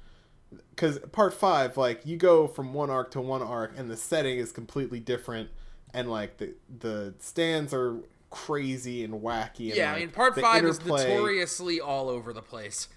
[0.71, 4.39] because part five like you go from one arc to one arc and the setting
[4.39, 5.49] is completely different
[5.95, 7.97] and like the the stands are
[8.31, 12.43] crazy and wacky and, Yeah, I mean part the 5 is notoriously all over the
[12.43, 12.89] place.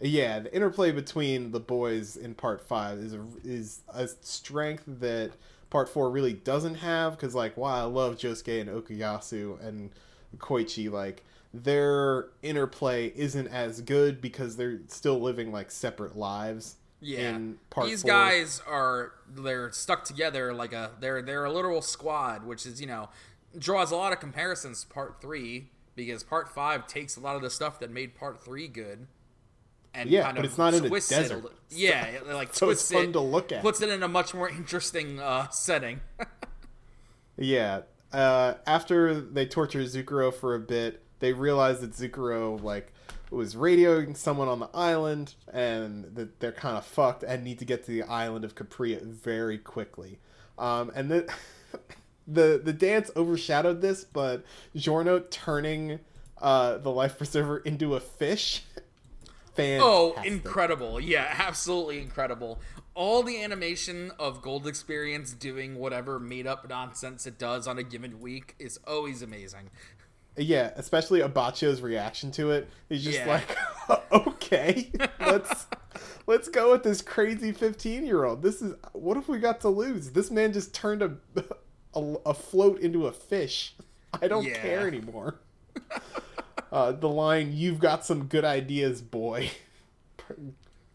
[0.00, 5.32] yeah the interplay between the boys in part five is a, is a strength that
[5.68, 9.90] part four really doesn't have because like while i love josuke and okuyasu and
[10.38, 17.30] koichi like their interplay isn't as good because they're still living like separate lives Yeah.
[17.30, 18.10] in part These four.
[18.10, 22.86] guys are they're stuck together like a they're they're a literal squad, which is, you
[22.86, 23.08] know,
[23.58, 27.42] draws a lot of comparisons to part 3 because part 5 takes a lot of
[27.42, 29.06] the stuff that made part 3 good.
[29.92, 31.52] And Yeah, kind but of it's not in a twists it desert.
[31.68, 33.60] Yeah, it, like So it's fun it, to look at.
[33.62, 36.00] puts it in a much more interesting uh, setting.
[37.36, 37.82] Yeah.
[38.12, 42.92] Uh, after they torture Zucchero for a bit, they realize that Zucchero like
[43.30, 47.64] was radioing someone on the island, and that they're kind of fucked and need to
[47.64, 50.18] get to the island of Capri very quickly.
[50.58, 51.26] Um, and then
[52.26, 56.00] the the dance overshadowed this, but Giorno turning
[56.38, 58.64] uh, the life preserver into a fish.
[59.54, 59.82] Fantastic.
[59.82, 61.00] Oh, incredible.
[61.00, 62.60] Yeah, absolutely incredible.
[62.94, 67.82] All the animation of Gold Experience doing whatever made up nonsense it does on a
[67.82, 69.70] given week is always amazing.
[70.42, 72.68] Yeah, especially Abbacchio's reaction to it.
[72.88, 73.26] He's just Yeah.
[73.88, 75.66] like, okay, let's
[76.26, 78.42] let's go with this crazy fifteen year old.
[78.42, 80.10] This is what have we got to lose?
[80.10, 81.16] This man just turned a
[81.94, 83.74] a, a float into a fish.
[84.22, 84.58] I don't Yeah.
[84.60, 85.40] care anymore.
[86.72, 89.50] uh, the line, "You've got some good ideas, boy."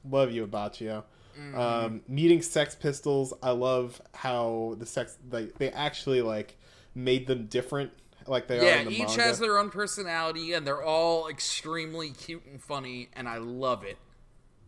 [0.09, 1.03] love you, Abbacchio.
[1.39, 1.59] Mm-hmm.
[1.59, 6.57] Um, meeting Sex Pistols, I love how the sex they they actually like
[6.93, 7.91] made them different,
[8.27, 9.21] like they are Yeah, each manga.
[9.23, 13.97] has their own personality and they're all extremely cute and funny, and I love it.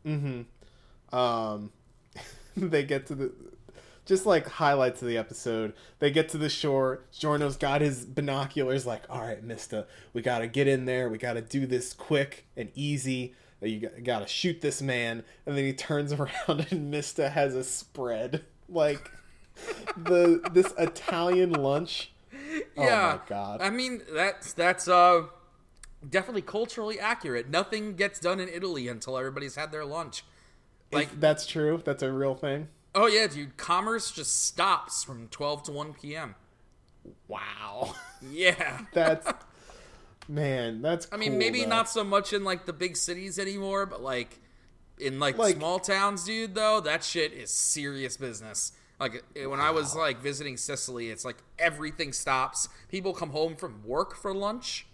[0.06, 1.16] Mm-hmm.
[1.16, 1.72] Um
[2.58, 3.32] they get to the
[4.06, 8.86] just like highlights of the episode they get to the shore Giorno's got his binoculars
[8.86, 12.72] like all right mista we gotta get in there we gotta do this quick and
[12.74, 17.54] easy you got- gotta shoot this man and then he turns around and mista has
[17.54, 19.12] a spread like
[19.98, 22.12] the this Italian lunch.
[22.78, 23.14] Yeah.
[23.14, 23.62] Oh my god.
[23.62, 25.24] I mean, that's that's uh
[26.08, 27.50] definitely culturally accurate.
[27.50, 30.24] Nothing gets done in Italy until everybody's had their lunch.
[30.92, 31.82] Like, Is- that's true.
[31.84, 32.68] That's a real thing.
[32.96, 36.36] oh yeah, dude, commerce just stops from 12 to 1 p.m.
[37.28, 37.94] Wow.
[38.22, 38.82] Yeah.
[38.94, 39.28] That's
[40.28, 40.82] man.
[40.82, 41.08] That's.
[41.12, 41.70] I mean, maybe though.
[41.70, 44.40] not so much in like the big cities anymore, but like
[45.00, 48.72] in like, Like- small towns, dude, though, that shit is serious business.
[49.00, 52.70] Like eh, when I was like visiting Sicily, it's like everything stops.
[52.90, 54.88] People come home from work for lunch.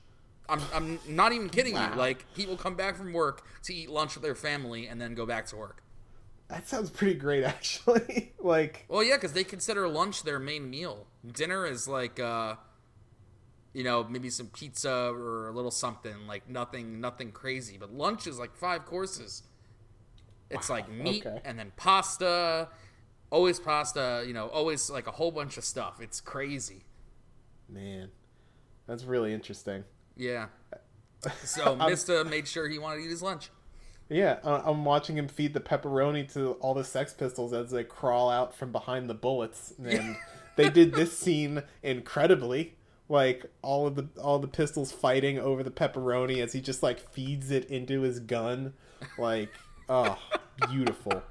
[0.50, 1.92] I'm I'm not even kidding Wow.
[1.92, 1.96] you.
[1.96, 5.26] Like people come back from work to eat lunch with their family and then go
[5.26, 5.84] back to work.
[6.50, 8.34] That sounds pretty great, actually.
[8.40, 11.08] like, Well, yeah, because they consider lunch their main meal.
[11.26, 12.56] Dinner is like, uh,
[13.74, 17.78] you know, maybe some pizza or a little something, like nothing, nothing crazy.
[17.78, 19.44] But lunch is like five courses.
[20.50, 21.40] It's like meat okay.
[21.44, 22.70] and then pasta,
[23.34, 24.24] always pasta.
[24.26, 26.00] You know, always like a whole bunch of stuff.
[26.00, 26.86] It's crazy.
[27.68, 28.10] man,
[28.88, 29.84] that's really interesting.
[30.16, 30.48] Yeah.
[31.46, 33.50] So Mista made sure he wanted to eat his lunch.
[34.10, 37.86] Yeah, uh, I'm watching him feed the pepperoni to all the Sex Pistols as they
[37.86, 40.18] crawl out from behind the bullets, and
[40.58, 42.76] they did this scene incredibly.
[43.08, 47.00] Like all of the all the pistols fighting over the pepperoni as he just like
[47.00, 48.74] feeds it into his gun,
[49.18, 49.50] like
[49.88, 50.18] oh,
[50.70, 51.24] beautiful.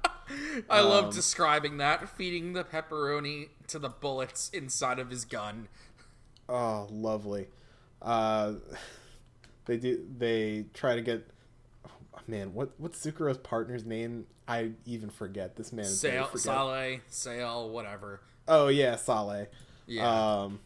[0.69, 5.67] I love Um, describing that, feeding the pepperoni to the bullets inside of his gun.
[6.49, 7.47] Oh, lovely.
[8.01, 8.53] Uh,
[9.65, 10.05] they do.
[10.17, 11.25] They try to get.
[11.85, 11.89] Oh,
[12.27, 14.27] man, what what's Zucchero's partner's name?
[14.47, 15.55] I even forget.
[15.55, 18.19] This man Sale, forget- Saleh, Sale, whatever.
[18.47, 19.47] Oh yeah, Saleh.
[19.87, 20.41] Yeah.
[20.43, 20.59] Um,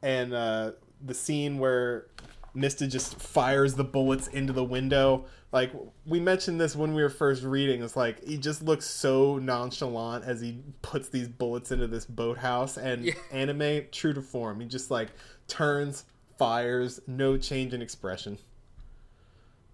[0.00, 0.72] and uh,
[1.04, 2.06] the scene where
[2.54, 5.24] Mista just fires the bullets into the window.
[5.52, 5.72] Like
[6.06, 7.82] we mentioned this when we were first reading.
[7.82, 12.76] It's like he just looks so nonchalant as he puts these bullets into this boathouse.
[12.76, 13.14] And Yeah.
[13.32, 15.08] anime, true to form, he just like
[15.48, 16.04] turns,
[16.38, 18.38] fires, no change in expression.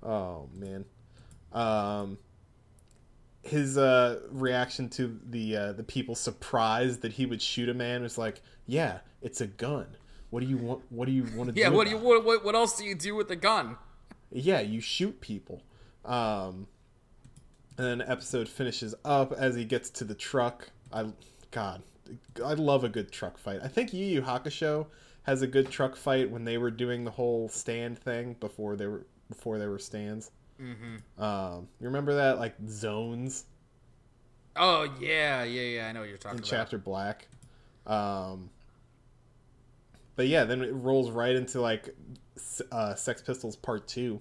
[0.03, 0.85] Oh man.
[1.53, 2.19] Um,
[3.43, 8.03] his uh, reaction to the uh, the people surprised that he would shoot a man
[8.03, 9.87] was like, "Yeah, it's a gun.
[10.31, 10.83] What do you want?
[10.91, 11.77] What do you want to Yeah, do?
[11.77, 13.77] what do you what, what what else do you do with the gun?
[14.31, 15.63] Yeah, you shoot people."
[16.05, 16.67] Um,
[17.77, 20.71] and then the episode finishes up as he gets to the truck.
[20.93, 21.07] I,
[21.51, 21.83] God,
[22.45, 23.61] I love a good truck fight.
[23.63, 24.87] I think Yu Yu Hakusho
[25.25, 28.87] has a good truck fight when they were doing the whole stand thing before they
[28.87, 30.31] were before they were stands.
[30.61, 31.23] Mm-hmm.
[31.23, 33.45] Um, you remember that like zones
[34.57, 35.87] Oh yeah, yeah, yeah.
[35.89, 36.51] I know what you're talking in about.
[36.51, 37.29] chapter black
[37.87, 38.51] um
[40.19, 41.95] but yeah then it rolls right into like
[42.73, 44.21] uh sex pistols part two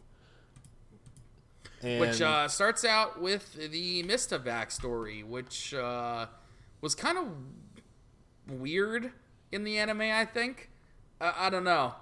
[1.82, 6.26] and which uh, starts out with the Mista backstory, which uh,
[6.82, 7.28] was kind of
[8.60, 9.12] weird
[9.52, 10.02] in the anime.
[10.02, 10.72] I think.
[11.22, 11.94] Uh, I don't know.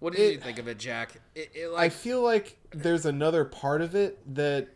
[0.00, 1.20] What did It- you think of it, Jack?
[1.34, 4.68] It, it i feel like there's another part of it that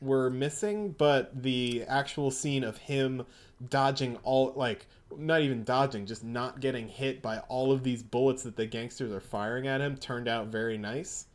[0.00, 3.26] we're missing but the actual scene of him
[3.70, 8.42] dodging all like not even dodging just not getting hit by all of these bullets
[8.42, 11.26] that the gangsters are firing at him turned out very nice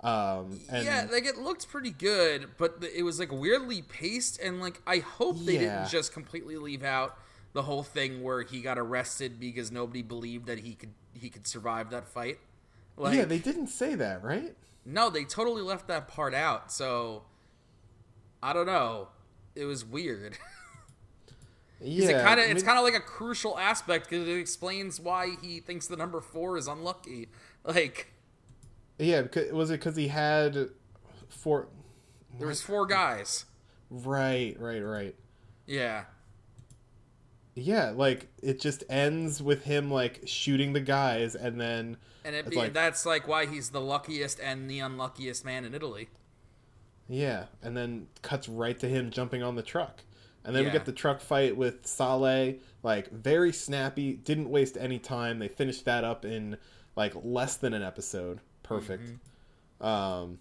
[0.00, 4.38] um and yeah, like it looked pretty good, but the, it was like weirdly paced,
[4.40, 5.58] and like I hope they Yeah.
[5.58, 7.18] didn't just completely leave out
[7.52, 11.48] the whole thing where he got arrested because nobody believed that he could he could
[11.48, 12.38] survive that fight.
[12.96, 16.70] Like, yeah they didn't say that right no, they totally left that part out.
[16.70, 17.24] So
[18.40, 19.08] I don't know.
[19.56, 20.38] It was weird.
[21.80, 25.34] yeah it kind of it's kind of like a crucial aspect because it explains why
[25.42, 27.28] he thinks the number four is unlucky.
[27.64, 28.08] Like
[28.98, 30.70] Yeah, was it because he had
[31.28, 31.68] four?
[32.38, 33.44] there was four guys.
[33.90, 35.14] Right, right, right.
[35.66, 36.04] Yeah.
[37.54, 42.48] Yeah, like it just ends with him like shooting the guys, and then And it
[42.48, 46.08] be, like- that's like why he's the luckiest and the unluckiest man in Italy.
[47.08, 50.02] yeah, and then cuts right to him jumping on the truck,
[50.48, 54.98] and then we get the truck fight with Saleh, like very snappy, didn't waste any
[54.98, 55.40] time.
[55.40, 56.56] They finished that up in
[56.96, 59.12] like less than an episode, perfect.
[59.78, 60.38] Um,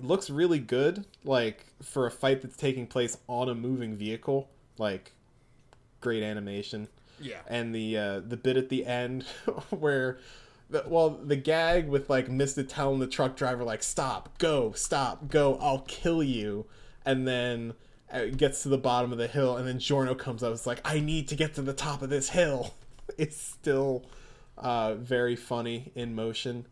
[0.00, 5.12] looks really good, like for a fight that's taking place on a moving vehicle, like
[6.00, 6.88] great animation.
[7.20, 7.40] Yeah.
[7.48, 9.24] and the uh, the bit at the end
[9.68, 10.18] where
[10.70, 14.38] the, well the gag with like Mista telling the truck driver like stop.
[14.38, 14.72] Go.
[14.72, 15.28] Stop.
[15.28, 15.58] Go.
[15.60, 16.64] I'll kill you.
[17.04, 17.74] And then
[18.36, 20.52] gets to the bottom of the hill and then Giorno comes up.
[20.52, 22.74] It's like I need to get to the top of this hill.
[23.18, 24.04] It's still
[24.56, 26.64] uh, very funny in motion.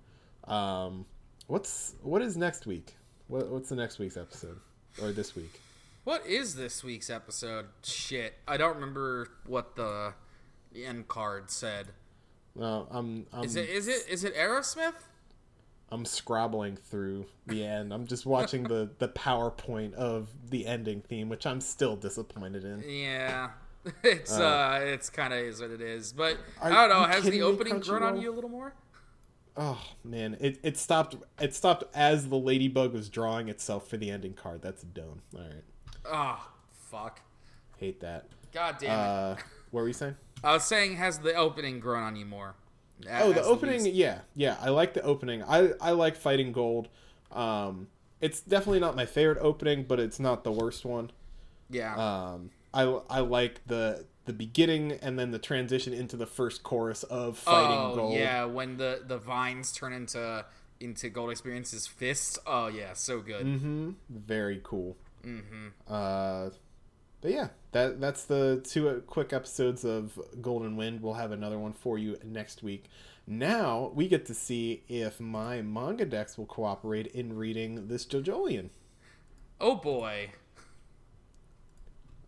[0.45, 1.05] Um,
[1.49, 2.95] what's what is next week?
[3.27, 4.61] What, what's the next week's episode?
[5.03, 5.61] Or this week?
[6.05, 7.67] What is this week's episode?
[7.83, 10.15] Shit, I don't remember what the,
[10.73, 11.89] the end card said.
[12.55, 14.95] Well, I'm I'm Is it is it is it Aerosmith?
[15.91, 17.93] I'm scrabbling through the end.
[17.95, 22.85] I'm just watching the the PowerPoint of the ending theme, which I'm still disappointed in.
[22.87, 23.51] Yeah,
[24.03, 26.13] it's uh, it's kind of is what it is.
[26.13, 27.05] But I don't know.
[27.05, 28.75] Has the opening grown on you a little more?
[29.57, 34.11] Oh man, it it stopped it stopped as the ladybug was drawing itself for the
[34.11, 34.63] ending card.
[34.63, 35.23] That's dumb.
[35.35, 35.65] All right,
[36.05, 36.49] Oh,
[36.91, 37.21] fuck.
[37.79, 38.27] hate that.
[38.53, 38.93] God damn it.
[38.93, 39.37] Uh,
[39.71, 40.17] what were you saying?
[40.45, 42.55] I was saying, has the opening grown on you more?
[43.11, 44.57] Oh, the opening, weeks- yeah, yeah.
[44.61, 45.43] I like the opening.
[45.43, 46.89] I I like Fighting Gold.
[47.31, 47.89] Um,
[48.21, 51.11] it's definitely not my favorite opening, but it's not the worst one.
[51.71, 51.95] Yeah.
[51.95, 57.03] Um, I I like the the beginning and then the transition into the first chorus
[57.05, 58.15] of Fighting oh, Gold.
[58.15, 58.45] yeah.
[58.45, 60.45] When the the vines turn into
[60.81, 62.39] into Gold Experience's fists.
[62.47, 63.47] Oh yeah, so good.
[63.47, 63.91] Mm-hmm.
[64.11, 64.97] Very cool.
[65.25, 65.69] Mm-hmm.
[65.87, 66.51] Uh,
[67.21, 71.03] but yeah, that that's the two uh, quick episodes of Golden Wind.
[71.03, 72.85] We'll have another one for you next week.
[73.27, 78.71] Now we get to see if my manga decks will cooperate in reading this JoJolion.
[79.61, 80.31] Oh boy.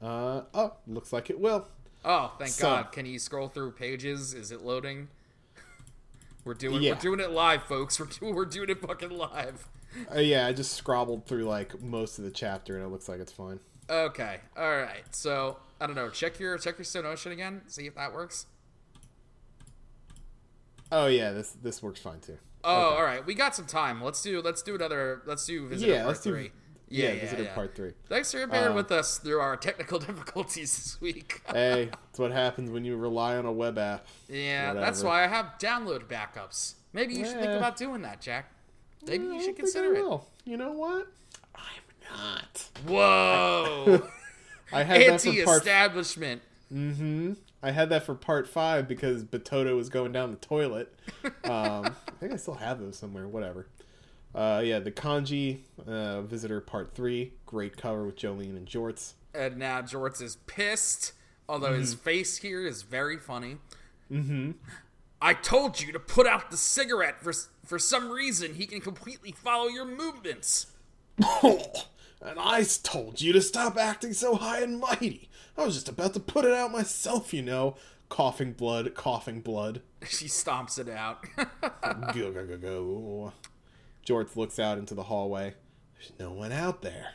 [0.03, 1.67] Uh, oh, looks like it will.
[2.05, 2.93] Oh, thank So- God.
[2.93, 4.33] Can you scroll through pages?
[4.35, 5.09] Is it loading?
[6.45, 6.95] We're doing Yeah.
[6.95, 8.01] we're doing it live, folks.
[8.01, 9.69] We're doing we're doing it fucking live.
[10.15, 13.21] Uh, yeah, I just scrabbled through like most of the chapter, and it looks like
[13.21, 13.61] it's fine.
[13.91, 14.39] Okay.
[14.57, 15.03] All right.
[15.15, 16.09] So I don't know.
[16.11, 17.63] Check your check your Sonotion again.
[17.67, 18.47] See if that works.
[20.93, 22.39] Oh yeah, this this works fine too.
[22.63, 23.25] Oh, all right.
[23.25, 24.03] We got some time.
[24.03, 25.23] Let's do let's do another.
[25.27, 26.51] Let's do visitor Yeah, part let's do- three.
[26.93, 27.93] Yeah, visitor part three.
[28.09, 31.41] Thanks for bearing Uh, with us through our technical difficulties this week.
[31.53, 34.07] hey, it's what happens when you rely on a web app.
[34.29, 36.75] yeah, that's why I have download backups.
[36.93, 38.53] Maybe you should think about doing that, Jack.
[39.07, 40.21] Maybe you should consider it.
[40.45, 41.07] You know what?
[42.13, 42.69] I'm not.
[42.87, 44.09] Whoa!
[44.73, 45.67] I had that for part.
[45.67, 46.43] Anti-establishment.
[46.69, 47.33] hmm
[47.63, 50.95] I had that for part five because Batoto was going down the toilet.
[51.45, 53.27] Um, I think I still have those somewhere.
[53.27, 53.67] Whatever.
[54.35, 57.33] Uh, yeah, the kanji uh, visitor part three.
[57.47, 59.15] Great cover with Jolyne and Jorts.
[59.35, 61.13] And now Jorts is pissed,
[61.49, 62.05] although his Mm-hmm.
[62.05, 63.57] face here is very funny.
[64.13, 64.53] Mm-hmm.
[65.21, 67.33] I told you to put out the cigarette for
[67.67, 68.55] for some reason.
[68.55, 70.67] He can completely follow your movements.
[72.21, 75.31] and I told you to stop acting so high and mighty.
[75.57, 77.77] I was just about to put it out myself, you know.
[78.09, 79.83] Coughing blood, coughing blood.
[80.09, 81.27] She stomps it out.
[81.37, 83.33] go, go, go, go.
[84.07, 85.55] Jorts looks out into the hallway.
[85.95, 87.13] There's no one out there.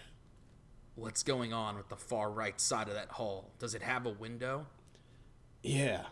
[0.94, 3.52] What's going on with the far right side of that hall?
[3.58, 4.68] Does it have a window?
[5.64, 6.06] Yeah,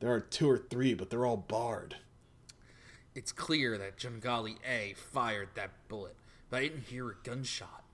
[0.00, 1.96] there are two or three, but they're all barred.
[3.14, 6.16] It's clear that Johngalli A fired that bullet,
[6.50, 7.84] but I didn't hear a gunshot.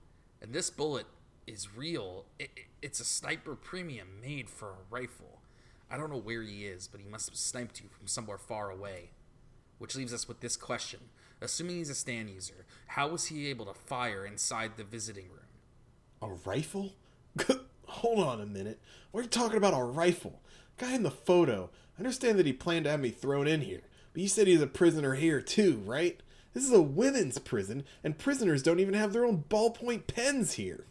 [0.43, 1.05] And this bullet
[1.47, 2.25] is real.
[2.37, 5.39] It, it- it's a sniper premium made for a rifle.
[5.89, 8.69] I don't know where he is, but he must have sniped you from somewhere far
[8.69, 9.11] away.
[9.77, 10.99] Which leaves us with this question.
[11.41, 15.39] Assuming he's a stand user, how was he able to fire inside the visiting room?
[16.21, 16.93] A rifle?
[17.87, 18.79] Hold on a minute.
[19.11, 20.41] Why are you talking about a rifle?
[20.77, 21.69] Guy in the photo.
[21.97, 23.81] I understand that he planned to have me thrown in here,
[24.11, 26.19] but you said he's a prisoner here too, right?
[26.53, 30.85] This is a women's prison, and prisoners don't even have their own ballpoint pens here.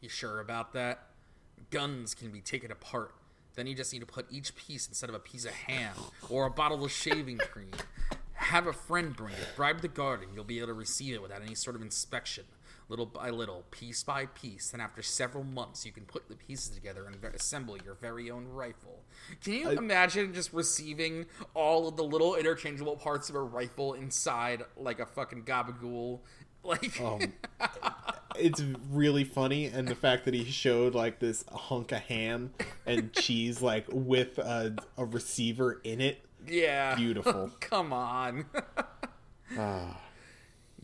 [0.00, 1.06] You sure about that?
[1.70, 3.14] Guns can be taken apart.
[3.54, 5.94] Then you just need to put each piece instead of a piece of ham
[6.30, 7.70] or a bottle of shaving cream.
[8.32, 9.48] Have a friend bring it.
[9.56, 12.44] Bribe the guard, and you'll be able to receive it without any sort of inspection.
[12.92, 14.68] Little by little, piece by piece.
[14.68, 18.46] Then, after several months, you can put the pieces together and assemble your very own
[18.46, 19.00] rifle.
[19.42, 21.24] Can you imagine just receiving
[21.54, 26.20] all of the little interchangeable parts of a rifle inside like a fucking gabagool?
[26.64, 27.32] Like, Um,
[28.36, 32.52] it's really funny, and the fact that he showed like this hunk of ham
[32.86, 36.24] and cheese, like with a, a receiver in it.
[36.46, 36.94] yeah.
[36.94, 37.50] Beautiful.
[37.58, 38.44] Come on.
[39.58, 40.00] Ah,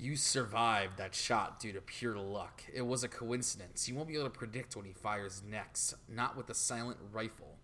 [0.00, 2.62] You survived that shot due to pure luck.
[2.72, 3.88] It was a coincidence.
[3.88, 7.56] You won't be able to predict when he fires next, not with a silent rifle.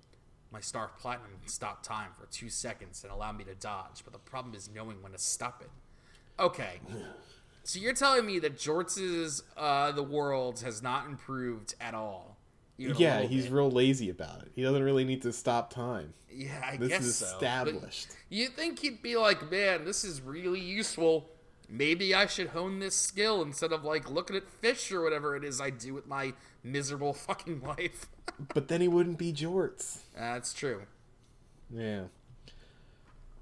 [0.50, 4.18] My Star Platinum stopped time for two seconds and allowed me to dodge, but the
[4.18, 5.70] problem is knowing when to stop it.
[6.40, 6.80] Okay.
[7.62, 12.36] So you're telling me that Jorts's uh, The World has not improved at all?
[12.76, 13.52] Yeah, he's bit?
[13.52, 14.50] real lazy about it.
[14.56, 16.12] He doesn't really need to stop time.
[16.28, 17.26] Yeah, I This guess is so.
[17.26, 18.08] Established.
[18.28, 21.30] You think he'd be like, man, this is really useful.
[21.68, 25.44] Maybe I should hone this skill instead of like looking at fish or whatever it
[25.44, 28.06] is I do with my miserable fucking life.
[28.52, 29.98] But then he wouldn't be Jorts.
[30.16, 30.82] That's true.
[31.70, 32.04] Yeah.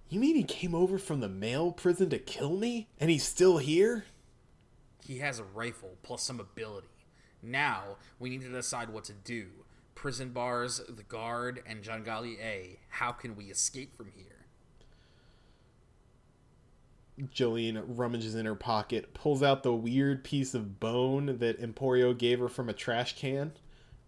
[0.09, 2.89] You mean he came over from the male prison to kill me?
[3.01, 4.05] And he's still here?
[5.07, 6.89] He has a rifle plus some ability.
[7.43, 9.47] Now we need to decide what to do.
[9.95, 12.79] Prison bars, the guard, and Johngalli A.
[12.89, 14.32] How can we escape from here?
[17.31, 22.39] Jolyne rummages in her pocket, pulls out the weird piece of bone that Emporio gave
[22.39, 23.53] her from a trash can.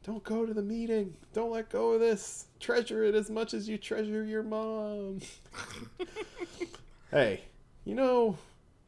[0.03, 1.15] Don't go to the meeting.
[1.33, 2.47] Don't let go of this.
[2.61, 5.21] Treasure it as much as you treasure your mom.
[7.11, 7.43] hey,
[7.85, 8.37] you know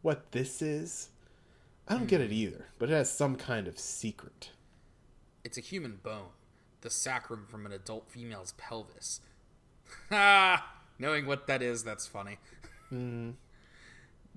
[0.02, 1.08] what this is?
[1.88, 4.50] I don't get it either, but it has some kind of secret.
[5.44, 6.30] It's a human bone,
[6.80, 9.20] the sacrum from an adult female's pelvis.
[10.10, 10.72] Ha!
[10.98, 12.38] Knowing what that is, that's funny.
[12.92, 13.30] Mm-hmm.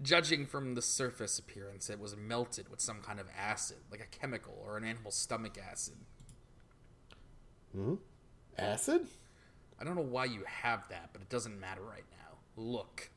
[0.02, 4.18] Judging from the surface appearance, it was melted with some kind of acid, like a
[4.18, 5.96] chemical or an animal's stomach acid.
[7.76, 7.96] Hmm?
[8.58, 9.08] Acid?
[9.80, 12.38] I don't know why you have that, but it doesn't matter right now.
[12.56, 13.10] Look.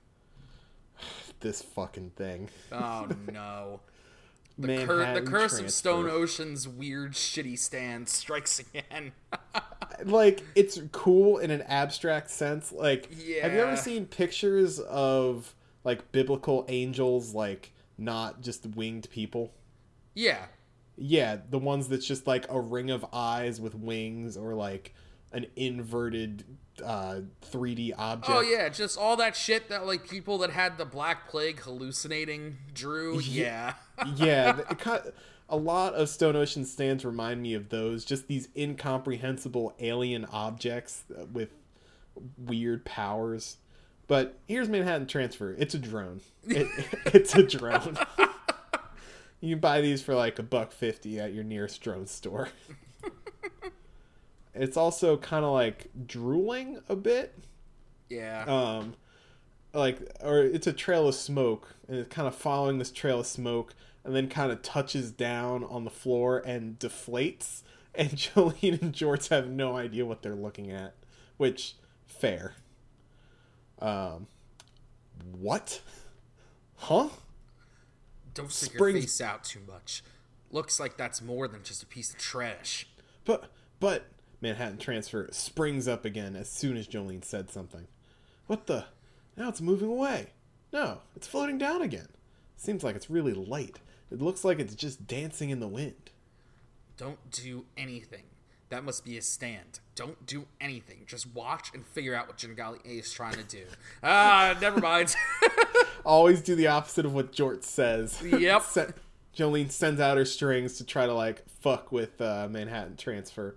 [1.40, 2.50] This fucking thing.
[2.70, 3.80] Oh no.
[4.58, 6.08] The, cur- the curse of Stone.
[6.08, 9.10] Ocean's weird shitty stand strikes again.
[10.04, 12.70] like it's cool in an abstract sense.
[12.70, 13.10] Like,
[13.40, 15.52] have you ever seen pictures of
[15.84, 19.52] like biblical angels, like not just winged people?
[20.14, 20.46] yeah.
[20.98, 24.94] Yeah, the ones that's just like a ring of eyes with wings, or like
[25.32, 26.44] an inverted
[26.84, 27.20] uh
[27.50, 28.30] 3D object.
[28.30, 32.58] Oh yeah, just all that shit that like people that had the Black Plague hallucinating
[32.74, 33.20] drew.
[33.20, 33.74] Yeah.
[34.16, 35.12] yeah, kind
[35.48, 38.04] a lot of Stone Ocean stands remind me of those.
[38.04, 41.50] Just these incomprehensible alien objects with
[42.38, 43.58] weird powers.
[44.12, 45.56] But here's Manhattan Transfer.
[45.58, 46.20] It's a drone.
[46.46, 46.68] It,
[47.06, 47.96] it's a drone.
[49.40, 52.50] you buy these for like a buck fifty at your nearest drone store.
[54.54, 57.38] it's also kind of like drooling a bit
[58.10, 58.44] yeah.
[58.44, 58.96] um
[59.72, 63.26] like or it's a trail of smoke and it's kind of following this trail of
[63.26, 67.62] smoke and then kind of touches down on the floor and deflates
[67.94, 70.96] and Jolyne and Jorts have no idea what they're looking at
[71.38, 72.56] which fair
[73.82, 74.26] um
[75.38, 75.80] what?
[76.76, 77.08] Huh?
[78.34, 80.02] Don't stick your face out too much.
[80.50, 82.86] Looks like that's more than just a piece of trash.
[83.24, 84.06] but but
[84.40, 87.86] Manhattan transfer springs up again as soon as Jolyne said something.
[88.46, 88.86] What the?
[89.36, 90.28] Now it's moving away.
[90.72, 92.08] No it's floating down again.
[92.56, 93.80] Seems like it's really light.
[94.10, 96.10] It looks like it's just dancing in the wind.
[96.96, 98.24] Don't do anything.
[98.72, 99.80] That must be a stand.
[99.96, 101.02] Don't do anything.
[101.06, 103.64] Just watch and figure out what Johngalli A is trying to do.
[104.02, 105.14] Ah, never mind.
[106.06, 108.96] always do the opposite of what Jort says Yep.
[109.34, 113.56] Jolyne sends out her strings to try to like fuck with uh, Manhattan transfer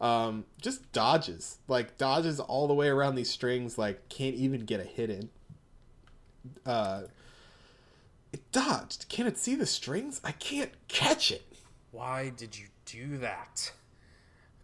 [0.00, 4.78] um, just dodges like dodges all the way around these strings like can't even get
[4.78, 5.28] a hit in
[6.64, 7.02] uh,
[8.32, 11.42] it dodged can it see the strings I can't catch it
[11.90, 13.72] Why did you do that?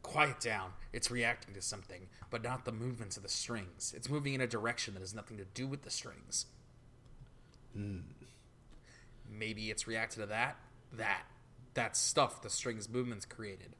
[0.09, 0.71] Quiet down.
[0.93, 3.93] It's reacting to something, but not the movements of the strings.
[3.95, 6.47] It's moving in a direction that has nothing to do with the strings.
[7.75, 7.99] Hmm.
[9.31, 10.57] Maybe it's reacted to that.
[10.95, 11.25] That.
[11.75, 13.77] That stuff the strings movements created.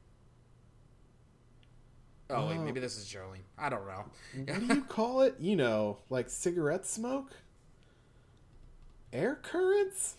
[2.29, 3.41] Oh, wait, maybe this is Jolyne.
[3.57, 4.05] I don't know.
[4.45, 7.31] what do you call it you know like cigarette smoke
[9.11, 10.17] air currents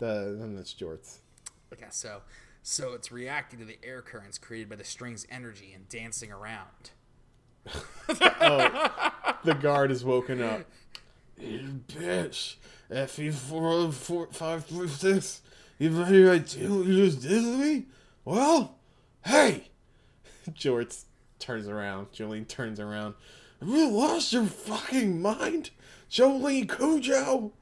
[0.00, 1.18] the then that's Jorts
[1.72, 2.22] I guess so.
[2.66, 6.90] So it's reacting to the air currents created by the string's energy and dancing around.
[8.46, 9.10] Oh,
[9.44, 10.62] the guard is woken up.
[11.40, 12.56] You bitch.
[12.90, 15.40] FE four four five three six.
[15.78, 17.86] You any idea what you just did me?
[18.24, 18.76] Well,
[19.24, 19.68] hey.
[20.50, 21.04] Jorts
[21.38, 22.12] turns around.
[22.12, 23.14] Jolyne turns around.
[23.60, 25.70] Have you lost your fucking mind,
[26.10, 27.52] Jolyne Cujoh?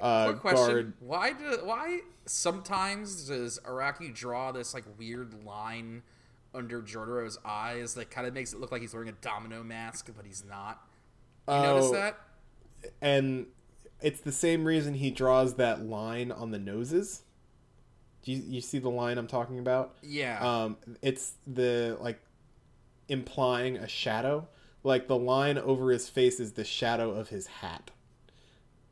[0.00, 0.92] Uh, Quick question: guard.
[1.00, 6.02] Why do why sometimes does Araki draw this like weird line
[6.54, 10.10] under Jotaro's eyes that kind of makes it look like he's wearing a domino mask,
[10.16, 10.82] but he's not?
[11.48, 12.18] You notice Oh, that?
[13.00, 13.46] and
[14.00, 17.22] it's the same reason he draws that line on the noses.
[18.22, 19.96] Do you, you see the line I'm talking about?
[20.02, 20.38] Yeah.
[20.40, 22.20] Um, it's the like
[23.08, 24.46] implying a shadow.
[24.84, 27.90] Like the line over his face is the shadow of his hat.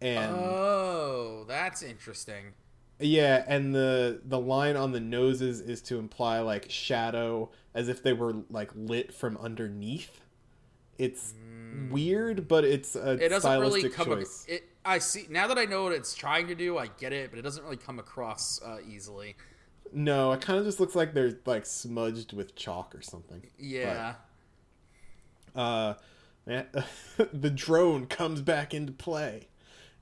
[0.01, 2.53] And oh, that's interesting.
[2.99, 8.03] yeah, and the the line on the noses is to imply like shadow as if
[8.03, 10.21] they were like lit from underneath.
[10.99, 11.35] It's
[11.91, 14.09] weird, but it's a It doesn't really come.
[14.09, 14.45] ac- choice.
[14.49, 14.69] It.
[14.85, 16.79] I see now that I know what it's trying to do.
[16.79, 19.35] I get it, but it doesn't really come across uh, easily.
[19.93, 23.43] No, it kind of just looks like they're like smudged with chalk or something.
[23.59, 24.15] Yeah.
[25.55, 25.95] Uh,
[26.45, 26.67] man,
[27.33, 29.49] the drone comes back into play.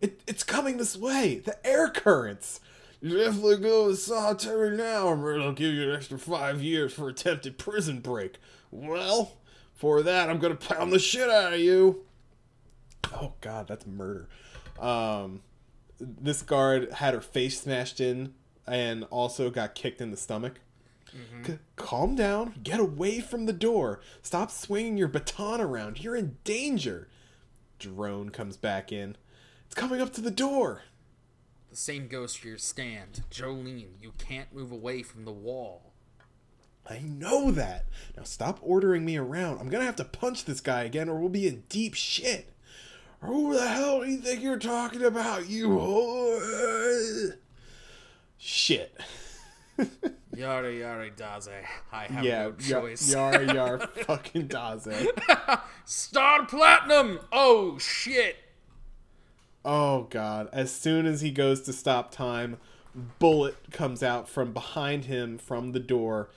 [0.05, 1.39] It, it's coming this way.
[1.39, 2.61] The air currents.
[3.01, 7.09] You definitely go to solitary now, or I'll give you an extra five years for
[7.09, 8.37] attempted prison break.
[8.71, 9.39] Well,
[9.73, 12.05] for that, I'm gonna pound the shit out of you.
[13.15, 14.29] Oh god, that's murder.
[14.79, 15.41] Um,
[15.99, 18.35] this guard had her face smashed in
[18.67, 20.61] and also got kicked in the stomach.
[21.47, 22.57] C- calm down.
[22.63, 24.01] Get away from the door.
[24.21, 26.05] Stop swinging your baton around.
[26.05, 27.09] You're in danger.
[27.79, 29.17] Drone comes back in.
[29.75, 30.83] It's coming up to the door.
[31.69, 33.25] The same goes for your stand.
[33.29, 35.91] Jolyne, you can't move away from the wall.
[36.89, 37.87] I know that.
[38.17, 39.59] Now stop ordering me around.
[39.59, 42.53] I'm gonna have to punch this guy again or we'll be in deep shit.
[43.19, 47.39] Who the hell do you think you're talking about, you whore?
[48.39, 48.97] Shit.
[50.37, 51.49] Yara yara daze.
[51.91, 53.13] I have yeah, no choice.
[53.13, 55.09] yar yar fucking Daze.
[55.85, 57.19] Star Platinum!
[57.33, 58.37] Oh shit!
[59.65, 60.49] Oh god.
[60.53, 62.59] As soon as he goes to stop time,
[63.19, 66.31] bullet comes out from behind him from the door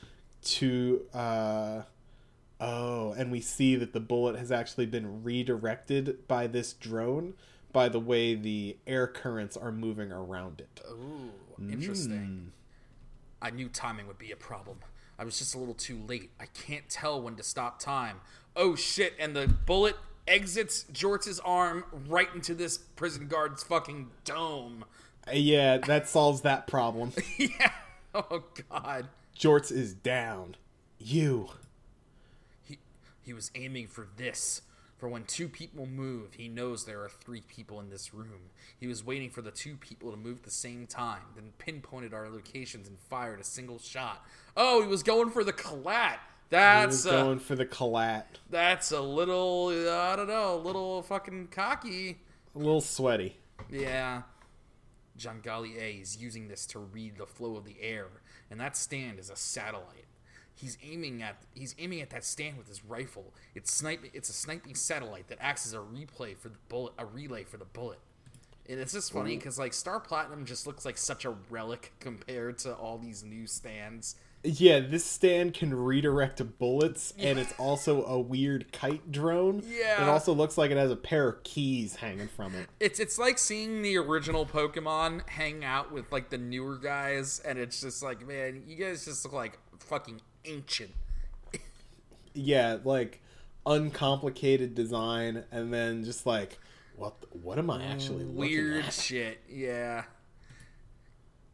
[0.44, 1.82] to uh
[2.60, 7.34] oh, and we see that the bullet has actually been redirected by this drone
[7.74, 10.82] by the way the air currents are moving around it.
[10.90, 11.32] Ooh,
[11.70, 12.52] interesting.
[13.42, 14.80] I knew timing would be a problem.
[15.20, 16.32] I was just a little too late.
[16.40, 18.22] I can't tell when to stop time.
[18.56, 19.96] Oh shit, and the bullet
[20.28, 24.86] exits Jort's arm right into this prison guard's fucking dome.
[25.28, 27.12] Uh, Yeah, that solves that problem.
[27.38, 27.72] yeah.
[28.14, 29.08] Oh god.
[29.38, 30.56] Jorts is down.
[31.00, 31.50] You.
[32.64, 32.80] He
[33.22, 34.62] he was aiming for this.
[34.98, 38.50] For when two people move, he knows there are three people in this room.
[38.80, 42.16] He was waiting for the two people to move at the same time, then pinpointed
[42.16, 44.26] our locations and fired a single shot.
[44.56, 46.18] Oh, he was going for the collat.
[46.50, 48.24] That's going for the collat.
[48.50, 52.20] that's a little I don't know, a little fucking cocky.
[52.56, 53.38] A little sweaty.
[53.70, 54.24] Yeah.
[55.18, 58.08] Johngalli A is using this to read the flow of the air,
[58.52, 60.06] and that stand is a satellite.
[60.54, 63.34] He's aiming at he's aiming at that stand with his rifle.
[63.54, 64.12] It's sniping.
[64.14, 67.58] It's a sniping satellite that acts as a replay for the bullet, a relay for
[67.58, 68.00] the bullet.
[68.70, 72.58] And it's just funny because like Star Platinum just looks like such a relic compared
[72.60, 74.16] to all these new stands.
[74.44, 79.64] Yeah, this stand can redirect bullets, and it's also a weird kite drone.
[79.68, 80.04] Yeah.
[80.04, 82.68] It also looks like it has a pair of keys hanging from it.
[82.80, 87.58] It's it's like seeing the original Pokemon hang out with like the newer guys, and
[87.58, 90.92] it's just like, man, you guys just look like fucking ancient.
[92.34, 93.22] Yeah, like
[93.66, 96.60] uncomplicated design, and then just like,
[96.96, 97.16] what?
[97.32, 98.38] What am I actually looking at?
[98.38, 99.40] Weird shit.
[99.50, 100.04] Yeah.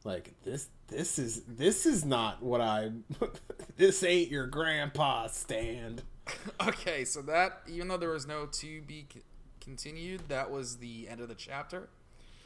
[0.04, 0.70] Like this.
[0.88, 2.92] This is this is not what I.
[3.78, 6.04] this ain't your grandpa's stand.
[6.66, 9.24] Okay, so that even though there was no to be c-
[9.60, 11.90] continued, that was the end of the chapter.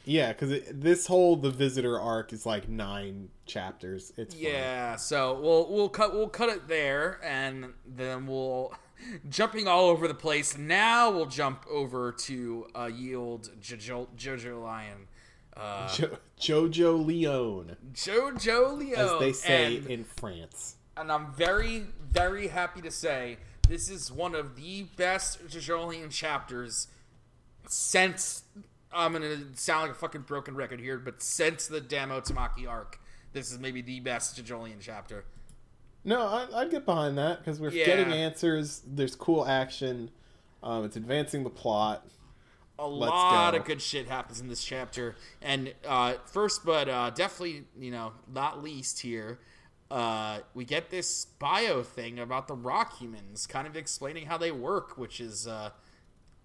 [0.04, 4.14] Yeah, because this whole the visitor arc is like nine chapters.
[4.16, 4.34] It's.
[4.34, 8.74] Yeah, so we'll we'll cut we'll cut it there, and then we'll
[9.30, 10.58] jumping all over the place.
[10.58, 15.08] Now we'll jump over to uh, yield Jojo, Jojo Lion,
[15.60, 20.76] uh, Jo- Jojo Leone, Jojo Leo, as they say and, in France.
[20.96, 23.38] and I'm very very happy to say
[23.68, 26.88] this is one of the best JoJolion chapters
[27.68, 28.44] since
[28.92, 33.00] I'm gonna sound like a fucking broken record here, but since the Damo Tamaki arc,
[33.34, 35.26] this is maybe the best JoJolion chapter.
[36.04, 37.86] No, I, I'd get behind that because we're Yeah.
[37.86, 38.82] getting answers.
[38.88, 40.10] There's cool action.
[40.64, 42.06] Um, it's advancing the plot.
[42.80, 43.58] A Let's lot go.
[43.58, 48.12] of good shit happens in this chapter, and uh, first, but uh, definitely, you know,
[48.32, 49.40] not least here,
[49.90, 54.52] uh, we get this bio thing about the rock humans, kind of explaining how they
[54.52, 55.72] work, which is uh,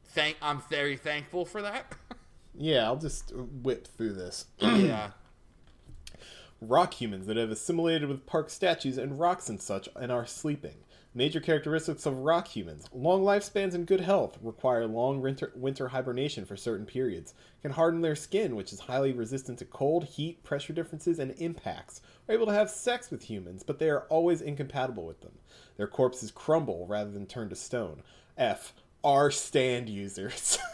[0.06, 0.36] thank.
[0.40, 1.94] I'm very thankful for that.
[2.54, 4.44] Yeah, I'll just whip through this.
[4.60, 5.12] yeah.
[6.60, 10.76] rock humans that have assimilated with park statues and rocks and such and are sleeping.
[11.14, 16.46] Major characteristics of rock humans long lifespans and good health, require long winter, winter hibernation
[16.46, 20.72] for certain periods, can harden their skin, which is highly resistant to cold, heat, pressure
[20.72, 25.04] differences, and impacts, are able to have sex with humans, but they are always incompatible
[25.04, 25.32] with them.
[25.76, 28.02] Their corpses crumble rather than turn to stone.
[28.38, 28.72] F.
[29.04, 30.58] Are stand users.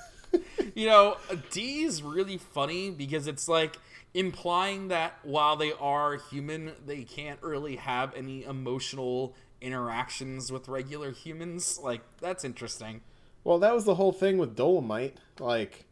[0.75, 1.17] You know,
[1.51, 3.79] D is really funny because it's like
[4.15, 11.13] implying that while they are human, they can't really have any emotional interactions with regular
[11.13, 11.79] humans.
[11.83, 13.01] Like, that's interesting.
[13.45, 15.17] Well, that was the whole thing with Dolomite.
[15.39, 15.85] Like,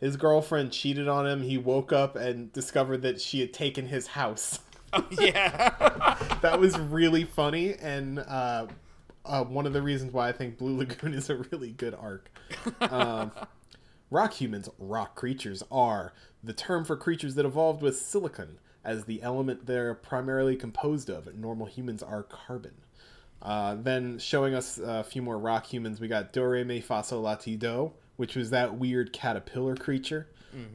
[0.00, 1.42] his girlfriend cheated on him.
[1.42, 4.58] He woke up and discovered that she had taken his house.
[5.12, 6.16] yeah.
[6.42, 8.66] that was really funny, and uh,
[9.24, 12.30] uh, one of the reasons why I think Blue Lagoon is a really good arc.
[12.80, 13.32] Um,
[14.10, 16.12] rock humans, rock creatures, are
[16.42, 18.58] the term for creatures that evolved with silicon.
[18.84, 21.32] as the element they're primarily composed of.
[21.36, 22.72] Normal humans are carbon.
[23.42, 27.92] Uh, then showing us a few more rock humans, we got Dore Me Faso Latido,
[28.16, 30.28] which was that weird caterpillar creature.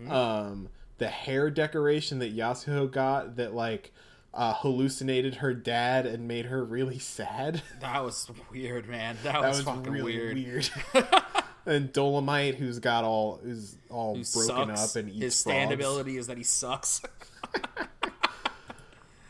[0.09, 3.93] Um, the hair decoration that Yasuho got that like
[4.33, 7.61] uh, hallucinated her dad and made her really sad.
[7.79, 9.17] That was weird, man.
[9.23, 10.35] That, that was, was fucking really weird.
[10.35, 10.69] weird.
[11.67, 14.95] and Dolomite, who's got all who's all Who broken sucks.
[14.95, 15.57] up and eats His frogs.
[15.71, 17.01] standability is that he sucks.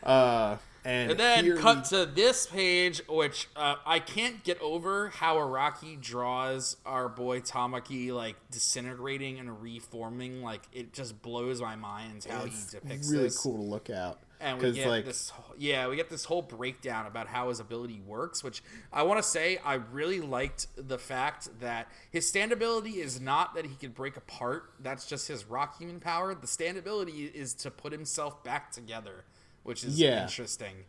[0.02, 0.56] Uh,
[0.88, 5.36] and, And then cut we- to this page, which uh, I can't get over how
[5.36, 10.42] Araki draws our boy Tamaki like disintegrating and reforming.
[10.42, 13.38] Like it just blows my mind how it's he depicts really this.
[13.38, 14.16] cool to look at.
[14.40, 18.00] And we get like this, yeah, we get this whole breakdown about how his ability
[18.06, 18.42] works.
[18.44, 18.62] Which
[18.92, 23.66] I want to say, I really liked the fact that his standability is not that
[23.66, 24.70] he can break apart.
[24.80, 26.34] That's just his rock human power.
[26.34, 29.24] The standability is to put himself back together,
[29.68, 30.22] which is Yeah.
[30.22, 30.84] interesting.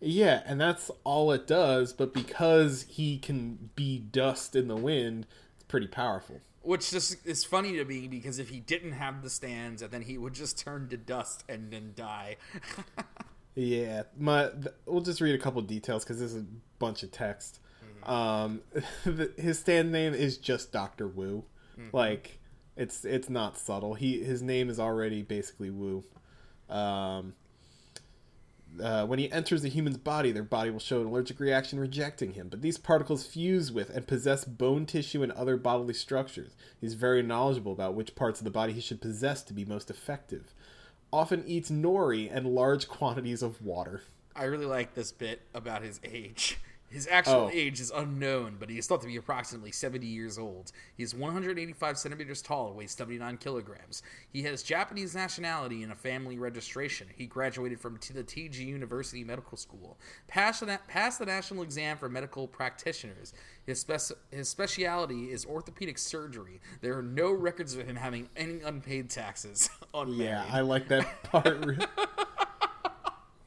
[0.00, 5.26] Yeah, and that's all it does, but because he can be dust in the wind,
[5.54, 6.42] it's pretty powerful.
[6.60, 10.02] Which just is funny to me because if he didn't have the stands, and then
[10.02, 12.36] he would just turn to dust and then die.
[13.58, 16.46] Yeah, my th- we'll just read a couple details because this is a
[16.78, 17.58] bunch of text.
[18.02, 18.60] Um,
[19.04, 21.42] the, his stand name is just Doctor Wu,
[21.90, 22.38] like
[22.76, 23.94] it's it's not subtle.
[23.94, 26.04] He his name is already basically Wu.
[26.68, 27.32] Um,
[28.82, 32.34] uh, when he enters a human's body, their body will show an allergic reaction rejecting
[32.34, 32.48] him.
[32.48, 36.56] But these particles fuse with and possess bone tissue and other bodily structures.
[36.80, 39.90] He's very knowledgeable about which parts of the body he should possess to be most
[39.90, 40.54] effective.
[41.12, 44.02] Often eats nori and large quantities of water.
[44.34, 46.58] I really like this bit about his age.
[46.96, 47.50] His actual Oh.
[47.52, 50.72] age is unknown, but he is thought to be approximately 70 years old.
[50.96, 54.02] He is 185 centimeters tall and weighs 79 kilograms.
[54.32, 57.08] He has Japanese nationality and a family registration.
[57.14, 59.98] He graduated from the TG University Medical School.
[60.26, 63.34] Passed the, passed the national exam for medical practitioners.
[63.66, 66.62] His, spec- his specialty is orthopedic surgery.
[66.80, 69.68] There are no records of him having any unpaid taxes.
[69.92, 70.18] Unmarried.
[70.30, 71.86] Yeah, I like that part.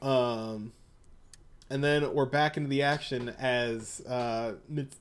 [0.00, 0.72] um,
[1.70, 4.96] and then we're back into the action as uh, Mits-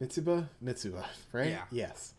[0.00, 1.50] Mitsuba, Mitsuba, right?
[1.50, 1.62] Yeah.
[1.70, 2.14] Yes.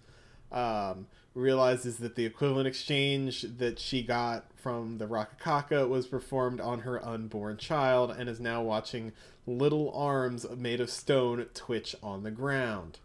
[0.52, 6.80] Um, realizes that the equivalent exchange that she got from the Rokakaka was performed on
[6.82, 9.12] her unborn child, and is now watching
[9.46, 13.00] little arms made of stone twitch on the ground.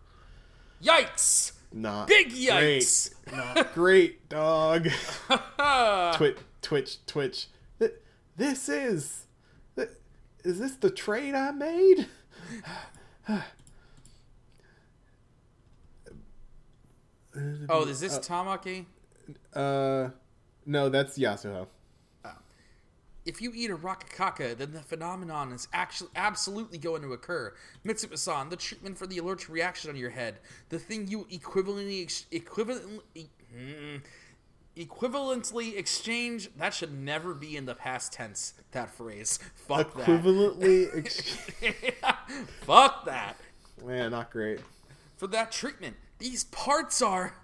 [0.83, 1.53] Yikes!
[1.73, 2.81] Not Big great.
[2.83, 3.15] yikes!
[3.33, 4.89] Not great, dog.
[6.17, 7.49] twitch, twitch, twitch.
[8.37, 9.27] This is.
[10.45, 12.07] Is this the trade I made?
[17.69, 18.87] Oh, is this Tamaki?
[19.55, 20.09] Uh,
[20.67, 21.69] no, that's Yasuho.
[23.25, 27.55] If you eat a Rokakaka, then the phenomenon is actually absolutely going to occur.
[27.85, 30.39] Mitsuba-san, the treatment for the allergic reaction on your head,
[30.71, 34.01] the thing you equivalently ex- equivalently mm,
[34.77, 36.51] equivalently exchange.
[36.57, 38.55] That should never be in the past tense.
[38.73, 39.39] That phrase.
[39.67, 41.37] Fuck that Equivalently, ex-
[42.03, 42.19] that.
[42.63, 43.37] Fuck that.
[43.85, 44.61] man, not great.
[45.17, 47.35] For that treatment, these parts are.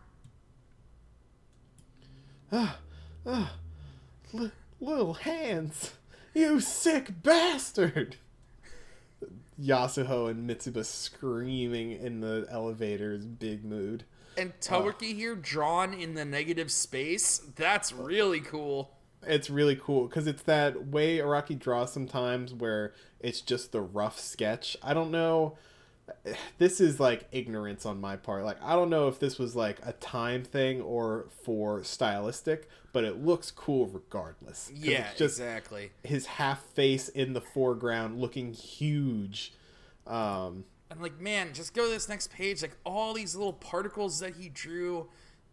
[2.52, 3.48] L-
[4.80, 5.94] little hands,
[6.34, 8.16] you sick bastard!
[9.60, 14.04] Yasuho and Mitsuba screaming in the elevator's big mood.
[14.38, 17.40] And Tomoki here drawn in the negative space.
[17.56, 18.92] That's really cool.
[19.26, 24.18] it's really cool because it's that way Araki draws sometimes where it's just the rough
[24.20, 24.76] sketch.
[24.82, 25.56] I don't know.
[26.58, 28.44] This is like ignorance on my part.
[28.44, 33.04] Like I don't know if this was like a time thing or for stylistic, but
[33.04, 34.70] it looks cool regardless.
[34.74, 35.90] Yeah, exactly.
[36.02, 39.52] his half face in the foreground looking huge.
[40.06, 42.62] Um, I'm like, man, just go to this next page.
[42.62, 45.08] Like all these little particles that he drew.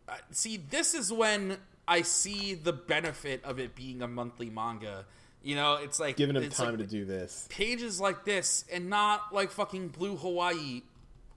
[0.07, 1.57] Uh, see, this is when
[1.88, 5.05] I see the benefit of it being a monthly manga.
[5.41, 7.47] You know, it's like giving him time like to do this.
[7.49, 10.84] pages like this, and not like fucking Blue Hawaii,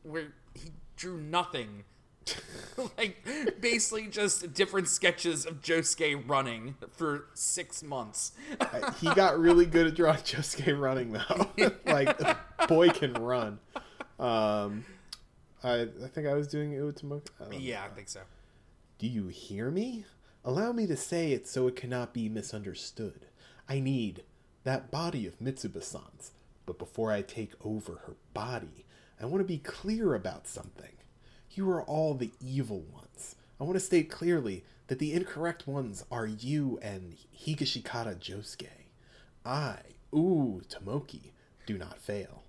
[0.02, 1.84] where he drew nothing.
[2.98, 3.16] like
[3.60, 8.32] basically just different sketches of Josuke running for six months.
[9.00, 11.72] he got really good at drawing Josuke running though.
[11.86, 12.18] like
[12.68, 13.58] boy can run.
[14.18, 14.84] Um,
[15.62, 16.74] I I think I was doing.
[16.74, 17.02] I don't
[17.52, 17.58] know.
[17.58, 18.20] yeah, I think so.
[18.98, 20.04] Do you hear me?
[20.44, 23.26] Allow me to say it so it cannot be misunderstood.
[23.68, 24.22] I need
[24.64, 26.30] that body of Mitsuba-san's.
[26.66, 28.84] But before I take over her body,
[29.20, 30.92] I want to be clear about something.
[31.52, 33.36] You are all the evil ones.
[33.60, 38.68] I want to state clearly that the incorrect ones are you and Higashikata Josuke.
[39.44, 39.78] I,
[40.14, 41.30] ooh, Tomoki,
[41.66, 42.42] do not fail.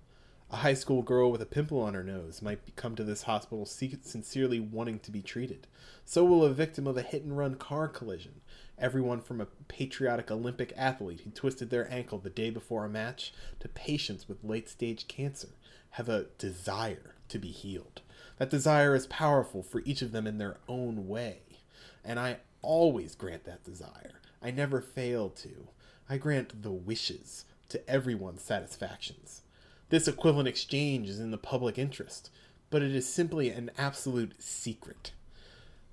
[0.50, 3.66] A high school girl with a pimple on her nose might come to this hospital
[3.66, 5.66] sincerely wanting to be treated.
[6.06, 8.40] So will a victim of a hit and run car collision.
[8.78, 13.34] Everyone from a patriotic Olympic athlete who twisted their ankle the day before a match
[13.60, 15.50] to patients with late stage cancer
[15.90, 18.00] have a desire to be healed.
[18.38, 21.40] That desire is powerful for each of them in their own way.
[22.02, 24.22] And I always grant that desire.
[24.40, 25.68] I never fail to.
[26.08, 29.42] I grant the wishes to everyone's satisfactions.
[29.90, 32.30] This equivalent exchange is in the public interest,
[32.68, 35.12] but it is simply an absolute secret.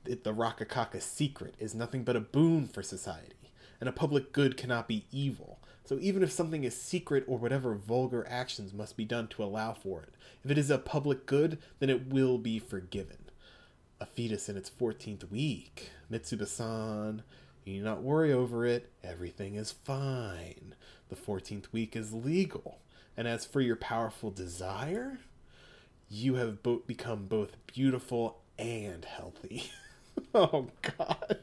[0.05, 4.57] It, the Rokakaka secret is nothing but a boon for society, and a public good
[4.57, 5.59] cannot be evil.
[5.85, 9.71] So even if something is secret or whatever vulgar actions must be done to allow
[9.71, 13.29] for it, if it is a public good, then it will be forgiven.
[14.01, 15.91] A fetus in its 14th week.
[16.11, 17.23] Mitsuba-san,
[17.63, 18.91] you need not worry over it.
[19.05, 20.75] Everything is fine.
[21.07, 22.79] The 14th week is legal.
[23.17, 25.19] And as for your powerful desire,
[26.09, 29.71] you have bo- become both beautiful and healthy.
[30.35, 31.39] oh, God.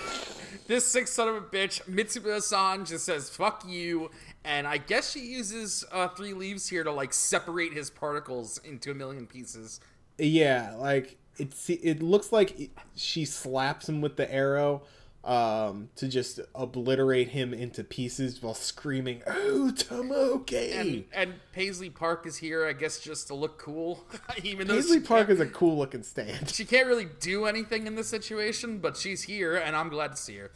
[0.66, 4.10] this sick son of a bitch, Mitsuba-san, just says, fuck you.
[4.44, 8.90] And I guess she uses uh, three leaves here to, like, separate his particles into
[8.90, 9.80] a million pieces.
[10.18, 14.82] Yeah, like, it, it looks like she slaps him with the arrow
[15.24, 22.26] um, to just obliterate him into pieces while screaming, "Oh, Tomoki!" And, and Paisley Park
[22.26, 24.04] is here, I guess, just to look cool.
[24.42, 26.50] Even though Paisley Park is a cool looking stand.
[26.50, 30.16] She can't really do anything in this situation, but she's here, and I'm glad to
[30.16, 30.50] see her.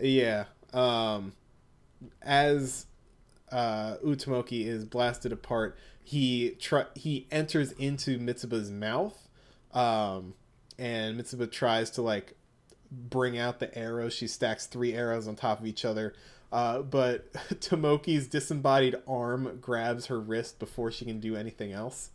[0.00, 0.44] Yeah.
[0.72, 1.32] Um,
[2.22, 2.86] as
[3.50, 9.28] uh, Utomoki is blasted apart, he tr- he enters into Mitsuba's mouth,
[9.74, 10.34] um,
[10.78, 12.36] and Mitsuba tries to like
[12.90, 14.14] bring out the arrows.
[14.14, 16.14] She stacks three arrows on top of each other.
[16.52, 22.10] Uh, but Tomoki's disembodied arm grabs her wrist before she can do anything else.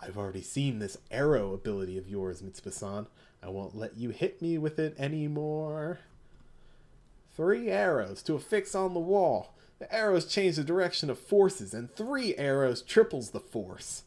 [0.00, 3.06] I've already seen this arrow ability of yours, Mitsuba-san.
[3.42, 5.98] I won't let you hit me with it anymore.
[7.36, 9.54] Three arrows to affix on the wall.
[9.78, 14.02] The arrows change the direction of forces, and three arrows triples the force.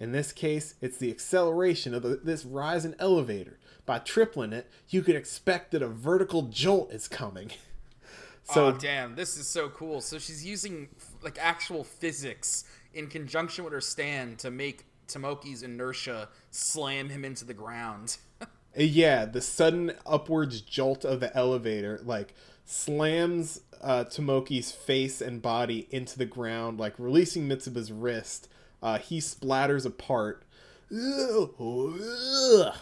[0.00, 4.70] In this case, it's the acceleration of the, this rise in elevator by tripling it,
[4.88, 7.50] you can expect that a vertical jolt is coming.
[8.44, 10.00] so oh, damn, this is so cool.
[10.00, 10.88] So she's using
[11.22, 17.44] like actual physics in conjunction with her stand to make Tomoki's inertia slam him into
[17.44, 18.16] the ground.
[18.76, 25.86] yeah, the sudden upwards jolt of the elevator like slams uh, Tomoki's face and body
[25.90, 28.48] into the ground, like releasing Mitsuba's wrist.
[28.82, 30.42] Uh, he splatters apart.
[30.90, 32.74] Ugh, ugh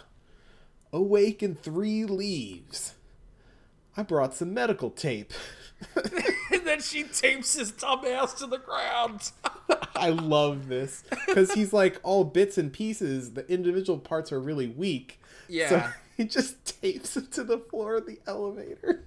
[0.93, 2.93] awaken three leaves.
[3.97, 5.33] I brought some medical tape.
[6.51, 9.31] and then she tapes his dumb ass to the ground.
[9.95, 13.33] I love this because he's like all bits and pieces.
[13.33, 15.19] The individual parts are really weak.
[15.49, 15.69] Yeah.
[15.69, 15.83] So
[16.17, 19.03] he just tapes it to the floor of the elevator.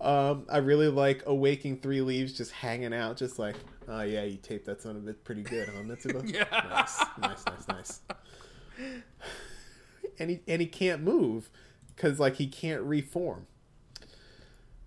[0.00, 4.38] um, I really like awaking three leaves just hanging out, just like, oh yeah, you
[4.38, 6.32] taped that son of a bit pretty good, huh, Mitsuba?
[6.32, 6.46] yeah.
[6.70, 8.00] Nice, nice, nice, nice
[10.18, 11.50] and he and he can't move
[11.94, 13.46] because like he can't reform.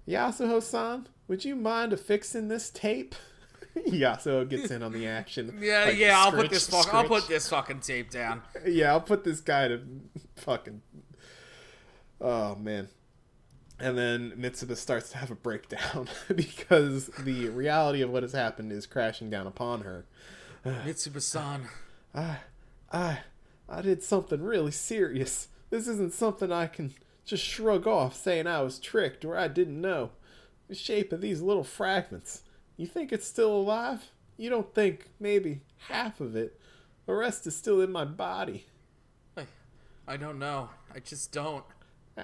[0.08, 3.16] Yasuho-san, would you mind affixing this tape?
[3.76, 5.58] Yasuho gets in on the action.
[5.62, 8.42] Yeah, like, yeah, I'll put this fuck, I'll put this fucking tape down.
[8.68, 9.82] yeah, I'll put this guy to
[10.36, 10.82] fucking.
[12.20, 12.90] Oh man.
[13.80, 18.72] And then Mitsuba starts to have a breakdown because the reality of what has happened
[18.72, 20.06] is crashing down upon her.
[20.66, 21.68] Mitsuba-san.
[22.14, 22.38] I,
[22.92, 23.20] I,
[23.72, 25.48] I did something really serious.
[25.70, 26.94] This isn't something I can
[27.24, 30.12] just shrug off saying I was tricked or I didn't know.
[30.68, 32.44] The shape of these little fragments.
[32.76, 34.12] You think it's still alive?
[34.36, 36.60] You don't think maybe half of it.
[37.06, 38.66] The rest is still in my body.
[39.38, 39.46] I,
[40.06, 40.70] I don't know.
[40.94, 41.64] I just don't.
[42.18, 42.24] Uh,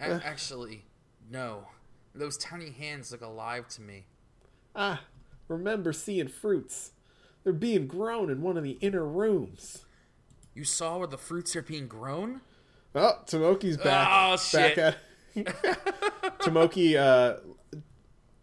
[0.00, 0.86] uh, actually,
[1.30, 1.68] no.
[2.16, 4.06] Those tiny hands look alive to me.
[4.74, 5.02] Ah,
[5.46, 6.92] remember seeing fruits.
[7.44, 9.84] They're being grown in one of the inner rooms.
[10.58, 12.40] You saw where the fruits are being grown?
[12.92, 14.08] Oh, Tomoki's back.
[14.10, 14.74] Oh, shit.
[14.74, 14.96] Back
[15.36, 15.46] at...
[16.40, 17.36] Tomoki uh,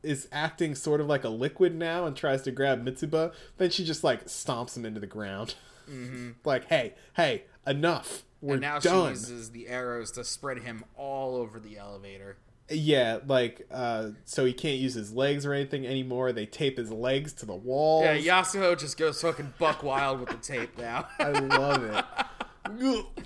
[0.02, 3.34] is acting sort of like a liquid now and tries to grab Mitsuba.
[3.58, 5.56] Then she just like stomps him into the ground.
[5.92, 6.32] Mm-hmm.
[6.46, 8.24] like, hey, hey, enough.
[8.42, 9.08] We're and now done.
[9.08, 12.38] she uses the arrows to spread him all over the elevator.
[12.70, 16.32] Yeah, like uh, so he can't use his legs or anything anymore.
[16.32, 18.04] They tape his legs to the wall.
[18.04, 21.08] Yeah, Yasuho just goes fucking buck wild with the tape now.
[21.20, 23.06] I love it.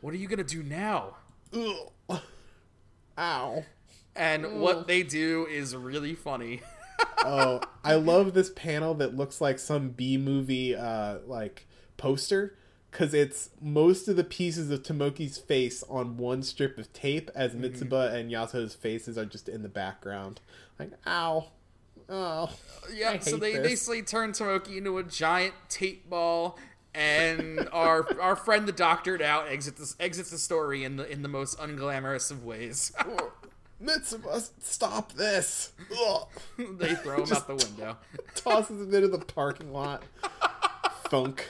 [0.00, 1.14] What are you gonna do now?
[1.52, 2.20] Ugh.
[3.16, 3.64] Ow.
[4.16, 6.60] And what they do is really funny.
[7.24, 11.66] Oh, I love this panel that looks like some B movie uh like
[11.96, 12.56] poster
[12.92, 17.54] cuz it's most of the pieces of Tomoki's face on one strip of tape as
[17.54, 20.40] Mitsuba and Yasuho's faces are just in the background.
[20.78, 21.48] Like, ow.
[22.08, 22.50] Oh.
[22.92, 23.66] Yeah, so they this.
[23.66, 26.58] basically turn Tomoki into a giant tape ball,
[26.94, 31.22] and our our friend the doctor out exits the, exits the story in the in
[31.22, 32.92] the most unglamorous of ways.
[33.82, 35.72] Mitsuba, stop this.
[36.78, 37.96] They throw him out the window.
[38.34, 40.04] tosses him into the parking lot.
[41.10, 41.48] Funk.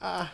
[0.00, 0.32] Ah,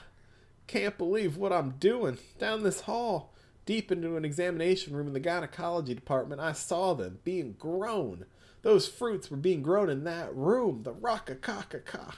[0.72, 2.16] can't believe what I'm doing.
[2.38, 3.34] Down this hall,
[3.66, 8.24] deep into an examination room in the gynecology department, I saw them being grown.
[8.62, 10.82] Those fruits were being grown in that room.
[10.84, 12.14] The Rokakaka.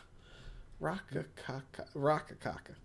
[0.81, 1.93] Rokakaka.
[1.97, 2.77] Rokakaka.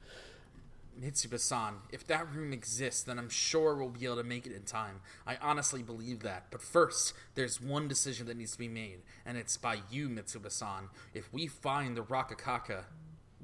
[0.99, 4.63] Mitsuba-san, if that room exists, then I'm sure we'll be able to make it in
[4.63, 5.01] time.
[5.26, 6.47] I honestly believe that.
[6.49, 10.89] But first, there's one decision that needs to be made, and it's by you, Mitsuba-san.
[11.13, 12.86] If we find the Rokakaka,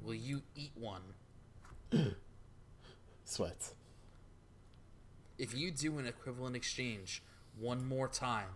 [0.02, 1.14] will you eat one?
[3.24, 3.74] Sweats.
[5.38, 7.22] If you do an equivalent exchange
[7.58, 8.48] one more time,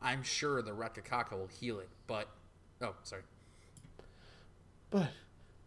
[0.00, 1.88] I'm sure the Rokakaka will heal it.
[2.06, 2.28] But,
[2.80, 3.22] oh, sorry.
[4.90, 5.08] But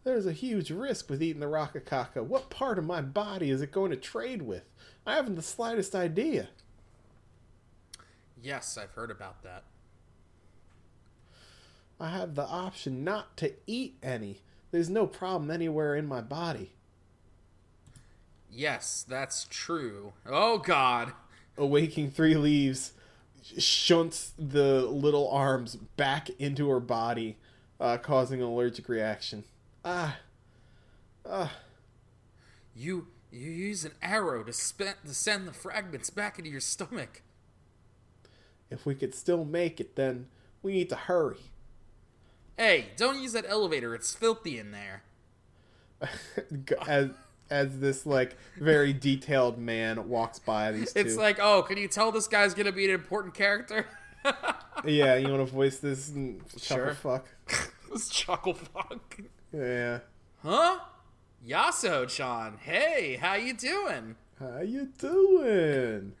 [0.04, 2.24] there's a huge risk with eating the Rokakaka.
[2.24, 4.64] What part of my body is it going to trade with?
[5.06, 6.48] I haven't the slightest idea.
[8.42, 9.64] Yes, I've heard about that.
[12.00, 14.40] I have the option not to eat any.
[14.72, 16.72] There's no problem anywhere in my body.
[18.52, 20.12] Yes, that's true.
[20.26, 21.12] Oh, God.
[21.56, 22.92] Awaking Three Leaves
[23.58, 27.38] shunts the little arms back into her body,
[27.80, 29.44] uh, causing an allergic reaction.
[29.84, 30.18] Ah.
[31.28, 31.52] Ah.
[32.74, 37.22] You you use an arrow to, spe- to send the fragments back into your stomach.
[38.70, 40.26] If we could still make it, then
[40.62, 41.38] we need to hurry.
[42.58, 43.94] Hey, don't use that elevator.
[43.94, 45.02] It's filthy in there.
[46.86, 47.10] as
[47.52, 51.00] as this like very detailed man walks by these two.
[51.00, 53.86] It's like, oh, can you tell this guy's gonna be an important character?
[54.84, 56.94] yeah, you want to voice this and chuckle Sure.
[56.94, 57.28] fuck?
[57.92, 59.20] this chuckle fuck.
[59.52, 60.00] Yeah.
[60.42, 60.78] Huh?
[61.46, 64.16] Yasuho-chan, hey, how you doing?
[64.38, 66.12] How you doing?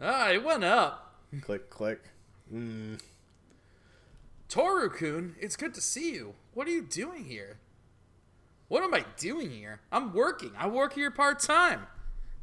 [0.00, 1.14] Ah, it went up.
[1.42, 2.02] Click click.
[2.52, 2.98] Mm.
[4.48, 6.34] Toru-kun, it's good to see you.
[6.54, 7.58] What are you doing here?
[8.68, 9.80] What am I doing here?
[9.92, 10.52] I'm working.
[10.58, 11.86] I work here part-time.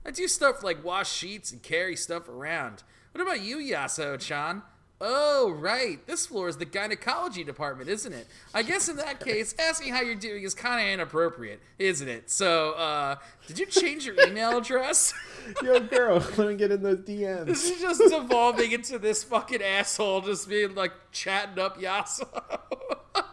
[0.06, 2.84] I do stuff like wash sheets and carry stuff around.
[3.12, 4.64] What about you, Yasuho-chan?
[5.06, 6.06] Oh, right.
[6.08, 8.26] This floor is the gynecology department, isn't it?
[8.54, 12.30] I guess in that case, asking how you're doing is kind of inappropriate, isn't it?
[12.30, 13.16] So, uh,
[13.46, 15.14] did you change your email address?
[15.64, 17.48] Yo, girl, let me get in those DMs.
[17.48, 22.60] This is just devolving into this fucking asshole just being like chatting up Yasuho.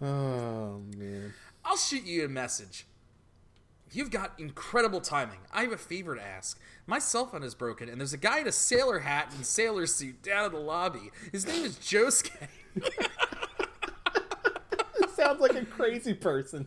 [0.00, 1.34] Oh man.
[1.68, 2.86] I'll shoot you a message.
[3.92, 5.40] You've got incredible timing.
[5.52, 6.58] I have a favor to ask.
[6.86, 9.86] My cell phone is broken, and there's a guy in a sailor hat and sailor
[9.86, 11.10] suit down in the lobby.
[11.30, 12.30] His name is Josuke.
[15.14, 16.64] Sounds like a crazy person.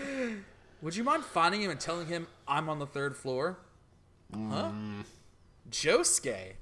[0.82, 3.58] Would you mind finding him and telling him I'm on the third floor?
[4.32, 4.70] Huh?
[4.72, 5.04] Mm.
[5.70, 6.54] Josuke?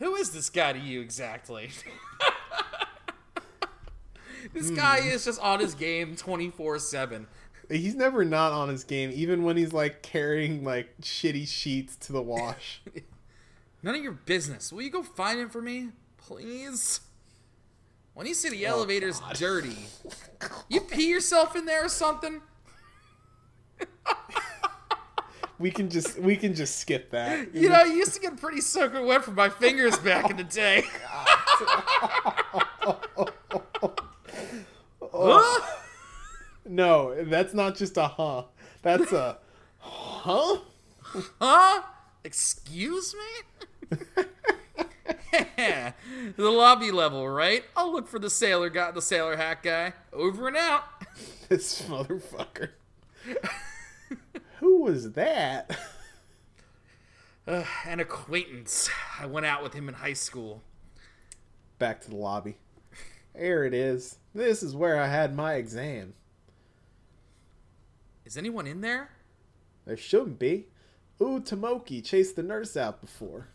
[0.00, 1.70] Who is this guy to you exactly?
[4.52, 4.76] this hmm.
[4.76, 7.26] guy is just on his game 24 7.
[7.68, 12.12] He's never not on his game, even when he's like carrying like shitty sheets to
[12.12, 12.80] the wash.
[13.82, 14.72] None of your business.
[14.72, 15.90] Will you go find him for me?
[16.16, 17.00] Please?
[18.14, 19.76] When you say the oh, elevator's dirty,
[20.68, 22.40] you pee yourself in there or something?
[25.58, 27.54] we can just we can just skip that.
[27.54, 30.44] You know, I used to get pretty soaking wet from my fingers back in the
[30.44, 30.84] day.
[35.20, 35.66] Oh, Huh?
[36.78, 38.44] No, that's not just a huh.
[38.82, 39.38] That's a
[39.80, 40.58] huh.
[41.40, 41.82] Huh?
[42.22, 43.96] Excuse me?
[46.36, 47.64] the lobby level, right?
[47.76, 49.94] I'll look for the sailor guy, the sailor hat guy.
[50.12, 50.84] Over and out.
[51.48, 52.68] This motherfucker.
[54.60, 55.76] Who was that?
[57.44, 58.88] Uh, an acquaintance.
[59.18, 60.62] I went out with him in high school.
[61.80, 62.58] Back to the lobby.
[63.34, 64.18] There it is.
[64.32, 66.12] This is where I had my exam.
[68.28, 69.08] Is anyone in there?
[69.86, 70.66] There shouldn't be.
[71.18, 73.48] Ooh, Tomoki chased the nurse out before.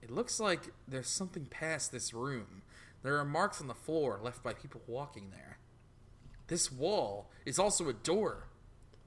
[0.00, 2.62] It looks like there's something past this room.
[3.02, 5.58] There are marks on the floor left by people walking there.
[6.46, 8.48] This wall is also a door.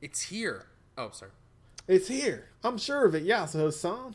[0.04, 0.68] It's here.
[1.00, 1.32] Oh, sorry.
[1.88, 2.50] It's here.
[2.64, 4.14] I'm sure of it, Yasuho-san.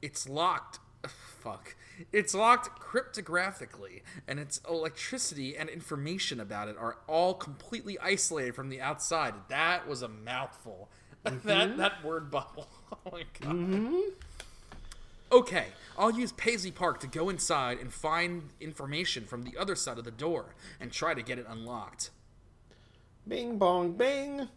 [0.00, 0.78] It's locked.
[1.06, 1.76] Fuck.
[2.10, 8.68] It's locked cryptographically, and its electricity and information about it are all completely isolated from
[8.68, 9.34] the outside.
[9.48, 10.88] That was a mouthful.
[11.22, 11.76] that mm-hmm.
[11.78, 12.68] that word bubble.
[13.04, 13.54] Oh my god.
[13.54, 13.96] Mm-hmm.
[15.32, 15.64] Okay,
[15.96, 20.04] I'll use Paisley Park to go inside and find information from the other side of
[20.04, 22.10] the door and try to get it unlocked.
[23.26, 24.48] Bing bong bing.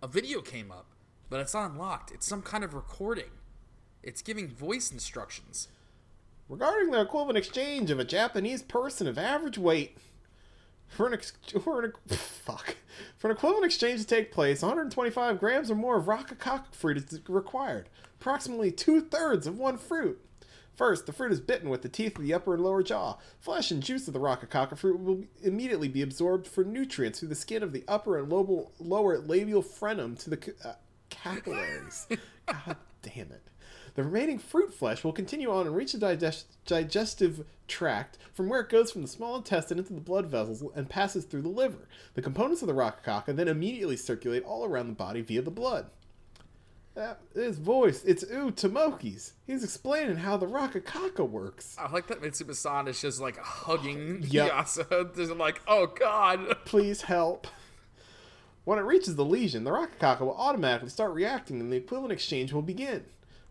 [0.00, 0.86] A video came up,
[1.28, 2.12] but it's unlocked.
[2.12, 3.30] It's some kind of recording.
[4.02, 5.68] It's giving voice instructions.
[6.48, 9.98] Regarding the equivalent exchange of a Japanese person of average weight,
[10.88, 11.32] for an, ex-
[11.62, 12.76] for an fuck
[13.18, 17.20] for an equivalent exchange to take place, 125 grams or more of Rokakaka fruit is
[17.28, 17.88] required,
[18.20, 20.20] approximately two thirds of one fruit.
[20.74, 23.16] First, the fruit is bitten with the teeth of the upper and lower jaw.
[23.40, 27.34] Flesh and juice of the Rokakaka fruit will immediately be absorbed for nutrients through the
[27.34, 30.74] skin of the upper and lobe- lower labial frenum to the uh,
[31.10, 32.06] capillaries.
[32.46, 33.42] God damn it.
[33.98, 38.60] The remaining fruit flesh will continue on and reach the digest- digestive tract from where
[38.60, 41.88] it goes from the small intestine into the blood vessels and passes through the liver.
[42.14, 45.86] The components of the Rokakaka then immediately circulate all around the body via the blood.
[46.94, 49.32] That his voice, it's Wu Tomoki's.
[49.48, 51.74] He's explaining how the Rokakaka works.
[51.76, 54.52] I like that Mitsuba-san is just like hugging Yep.
[54.52, 55.16] Yasuho.
[55.16, 56.56] Just like, oh god.
[56.64, 57.48] Please help.
[58.62, 62.52] When it reaches the lesion, the Rokakaka will automatically start reacting and the equivalent exchange
[62.52, 63.04] will begin.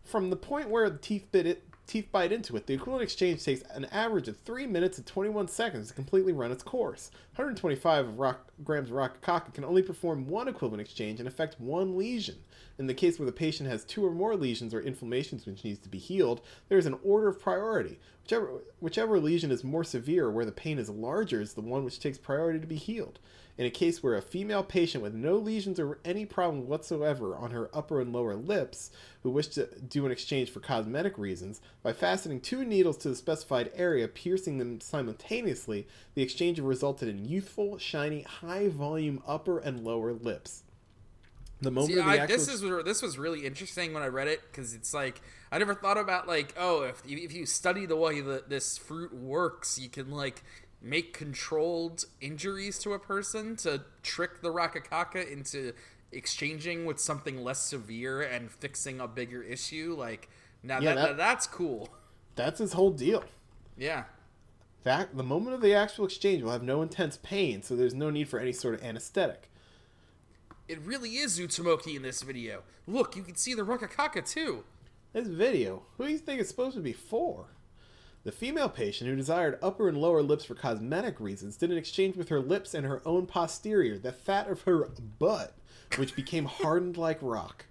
[0.08, 3.44] From the point where the teeth bit it, teeth bite into it, the equivalent exchange
[3.44, 7.10] takes an average of 3 minutes and 21 seconds to completely run its course.
[7.36, 11.98] 125 of rock, grams of Rokakaka can only perform one equivalent exchange and affect one
[11.98, 12.36] lesion.
[12.78, 15.78] In the case where the patient has two or more lesions or inflammations which needs
[15.80, 16.40] to be healed,
[16.70, 18.00] there is an order of priority.
[18.22, 21.84] Whichever, whichever lesion is more severe or where the pain is larger is the one
[21.84, 23.18] which takes priority to be healed.
[23.58, 27.50] In a case where a female patient with no lesions or any problem whatsoever on
[27.50, 28.92] her upper and lower lips,
[29.24, 33.16] who wished to do an exchange for cosmetic reasons, by fastening two needles to the
[33.16, 39.82] specified area, piercing them simultaneously, the exchange resulted in youthful, shiny, high volume upper and
[39.82, 40.62] lower lips.
[41.60, 44.28] The moment See, the I, actual this is this was really interesting when I read
[44.28, 47.84] it because it's like I never thought about like oh if you, if you study
[47.84, 50.44] the way that this fruit works you can like
[50.80, 55.72] make controlled injuries to a person to trick the Rokakaka into
[56.12, 60.28] exchanging with something less severe and fixing a bigger issue like
[60.62, 61.88] now Yeah, that, that- that's cool
[62.34, 63.24] that's his whole deal.
[63.76, 64.04] yeah
[64.84, 68.10] That the moment of the actual exchange will have no intense pain, so there's no
[68.10, 69.50] need for any sort of anesthetic.
[70.68, 74.64] it really is Utsumoki in this video look you can see the Rokakaka too
[75.12, 77.46] This video, who do you think it's supposed to be for?
[78.28, 82.14] The female patient who desired upper and lower lips for cosmetic reasons did an exchange
[82.14, 84.86] with her lips and her own posterior, the fat of her
[85.18, 85.54] butt,
[85.96, 87.64] which became hardened like rock.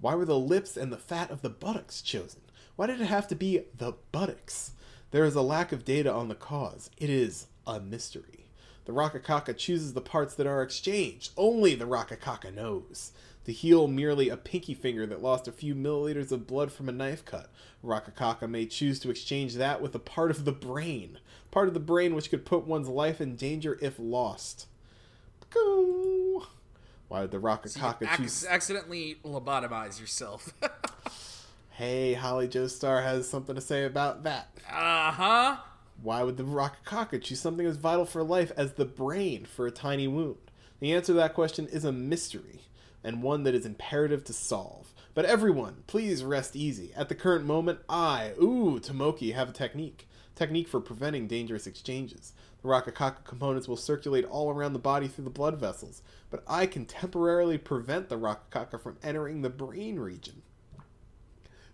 [0.00, 2.40] Why were the lips and the fat of the buttocks chosen?
[2.74, 4.72] Why did it have to be the buttocks?
[5.12, 6.90] There is a lack of data on the cause.
[6.98, 8.46] It is a mystery.
[8.86, 11.30] The Rokakaka chooses the parts that are exchanged.
[11.36, 13.12] Only the Rokakaka knows.
[13.44, 16.92] The heel merely a pinky finger that lost a few milliliters of blood from a
[16.92, 17.50] knife cut.
[17.84, 21.18] Rokakaka may choose to exchange that with a part of the brain.
[21.50, 24.66] Part of the brain which could put one's life in danger if lost.
[25.50, 26.46] Go.
[27.08, 28.46] Why would the Rokakaka Ac- choose...
[28.46, 30.52] accidentally lobotomize yourself
[31.70, 34.48] Hey, Holly Joestar has something to say about that.
[34.68, 35.56] uh-huh
[36.02, 39.70] Why would the Rokakaka choose something as vital for life as the brain for a
[39.70, 40.38] tiny wound?
[40.80, 42.62] The answer to that question is a mystery,
[43.04, 44.92] and one that is imperative to solve.
[45.14, 46.92] But everyone, please rest easy.
[46.96, 50.08] At the current moment, I, Wu, Tomoki, have a technique.
[50.34, 52.32] Technique for preventing dangerous exchanges.
[52.62, 56.66] The Rokakaka components will circulate all around the body through the blood vessels, but I
[56.66, 60.42] can temporarily prevent the Rokakaka from entering the brain region.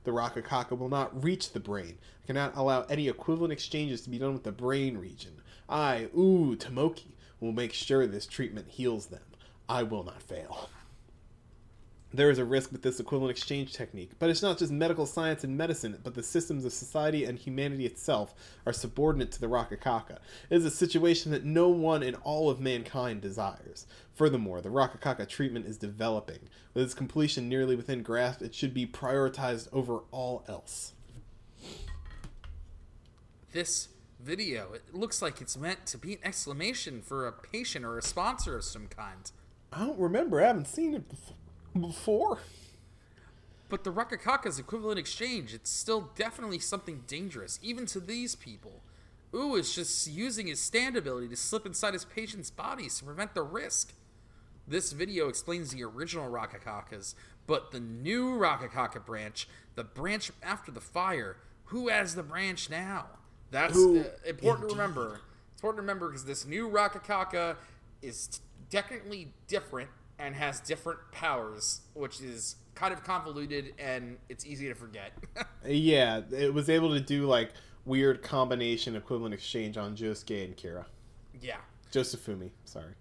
[0.04, 1.98] The Rokakaka will not reach the brain.
[2.24, 5.40] I cannot allow any equivalent exchanges to be done with the brain region.
[5.68, 9.22] I, Wu, Tomoki, will make sure this treatment heals them.
[9.68, 10.68] I will not fail.
[12.12, 15.44] There is a risk with this equivalent exchange technique, but it's not just medical science
[15.44, 18.34] and medicine, but the systems of society and humanity itself
[18.66, 20.18] are subordinate to the Rokakaka.
[20.50, 23.86] It is a situation that no one in all of mankind desires.
[24.14, 26.40] Furthermore, the Rokakaka treatment is developing.
[26.74, 30.94] With its completion nearly within grasp, it should be prioritized over all else.
[33.52, 33.88] this
[34.20, 34.72] video.
[34.72, 38.56] It looks like it's meant to be an exclamation for a patient or a sponsor
[38.56, 39.30] of some kind.
[39.72, 40.42] I don't remember.
[40.42, 41.32] I haven't seen it bef-
[41.78, 42.38] before.
[43.68, 48.82] But the Rokakaka's equivalent exchange, it's still definitely something dangerous, even to these people.
[49.32, 53.34] Wu is just using his stand ability to slip inside his patient's bodies to prevent
[53.34, 53.94] the risk.
[54.66, 57.14] This video explains the original Rokakakas,
[57.46, 61.36] but the new Rokakaka branch, the branch after the fire,
[61.66, 63.06] who has the branch now?
[63.52, 65.20] That's uh, important to remember.
[65.52, 67.56] It's important to remember because this new Rokakaka
[68.02, 69.90] is technically different
[70.20, 75.12] and has different powers, which is kind of convoluted and it's easy to forget.
[75.66, 77.52] Yeah, it was able to do like
[77.84, 80.86] weird combination equivalent exchange on Josuke and Kira.
[81.40, 81.56] yeah.
[81.92, 82.94] Josefumi, sorry.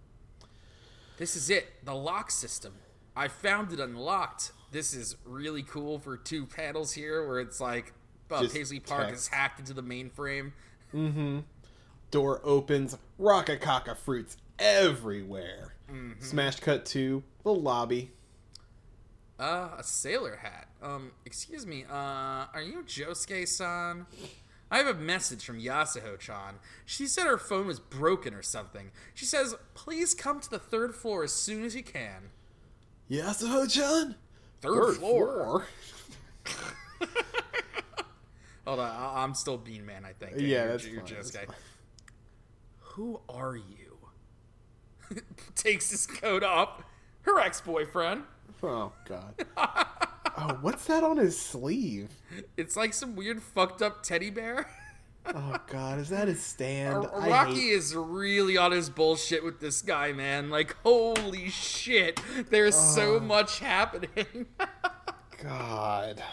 [1.18, 2.74] This is it, the lock system.
[3.16, 4.52] I found it unlocked.
[4.72, 7.94] This is really cool for two panels here where it's like
[8.32, 10.52] uh, Paisley Park is hacked into the mainframe.
[12.12, 15.76] Door opens, Rokakaka fruits everywhere.
[15.91, 16.22] Mm-hmm.
[16.24, 18.11] Smash cut to the lobby.
[19.40, 20.68] Uh, a sailor hat.
[20.84, 21.94] Um, excuse me, uh,
[22.53, 24.06] are you Josuke-san?
[24.72, 26.56] I have a message from Yasuho-chan.
[26.86, 28.91] She said her phone was broken or something.
[29.16, 32.30] She says, please come to the third floor as soon as you can.
[33.10, 34.16] Yasuho-chan?
[34.61, 35.66] Third, floor?
[38.68, 40.34] Hold on, I- I'm still Bean Man, I think.
[40.38, 41.45] Yeah, You're- that's you're fine, that's fine.
[42.80, 43.78] Who are you?
[45.56, 46.84] Takes his coat off.
[47.22, 48.23] Her ex-boyfriend.
[48.64, 49.34] Oh, God.
[49.57, 52.10] oh, what's that on his sleeve?
[52.57, 54.68] It's like some weird fucked up teddy bear.
[55.36, 57.06] Oh, God, is that his stand?
[57.14, 60.49] Rocky hate- is really on his bullshit with this guy, man.
[60.49, 62.19] Like, holy shit.
[62.49, 64.48] There's so much happening.
[65.44, 66.23] God.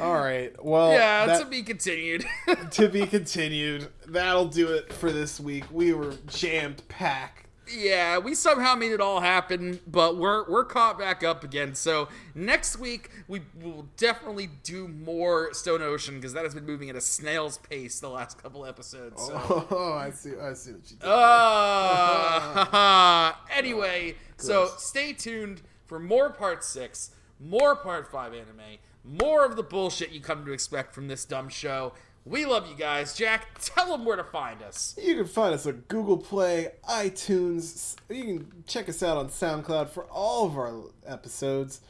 [0.00, 0.52] All right.
[0.64, 2.24] Well, yeah, that- to be continued.
[2.72, 3.88] to be continued.
[4.06, 5.64] That'll do it for this week.
[5.72, 7.46] We were jammed packed.
[7.70, 11.74] yeah, we somehow made it all happen, but we're we're caught back up again.
[11.74, 16.88] So next week we will definitely do more Stone Ocean because that has been moving
[16.88, 19.20] at a snail's pace the last couple episodes.
[19.22, 19.66] So.
[19.70, 20.30] Oh, I see.
[20.40, 21.06] I see what you did.
[21.06, 28.78] Uh, anyway, so stay tuned for more part six, more part five anime,
[29.08, 31.92] more of the bullshit you come to expect from this dumb show.
[32.24, 33.14] We love you guys.
[33.14, 34.94] Jack, tell them where to find us.
[35.02, 37.96] You can find us on Google Play, iTunes.
[38.10, 41.80] You can check us out on SoundCloud for all of our episodes.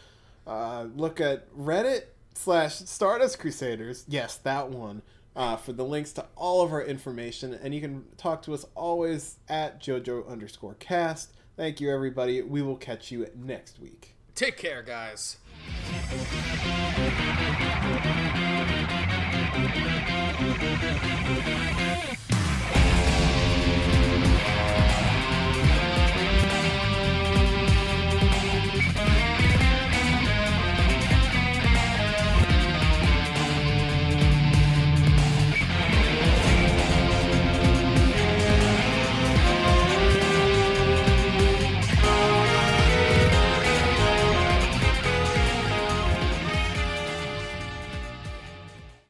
[0.46, 2.02] Uh, look at Reddit
[2.34, 4.04] slash Stardust Crusaders.
[4.06, 5.02] Yes, that one.
[5.34, 8.66] Uh, for the links to all of our information, and you can talk to us
[8.74, 11.32] always at JoJo underscore cast.
[11.56, 12.42] Thank you, everybody.
[12.42, 14.17] We will catch you next week.
[14.38, 15.36] Take care, guys.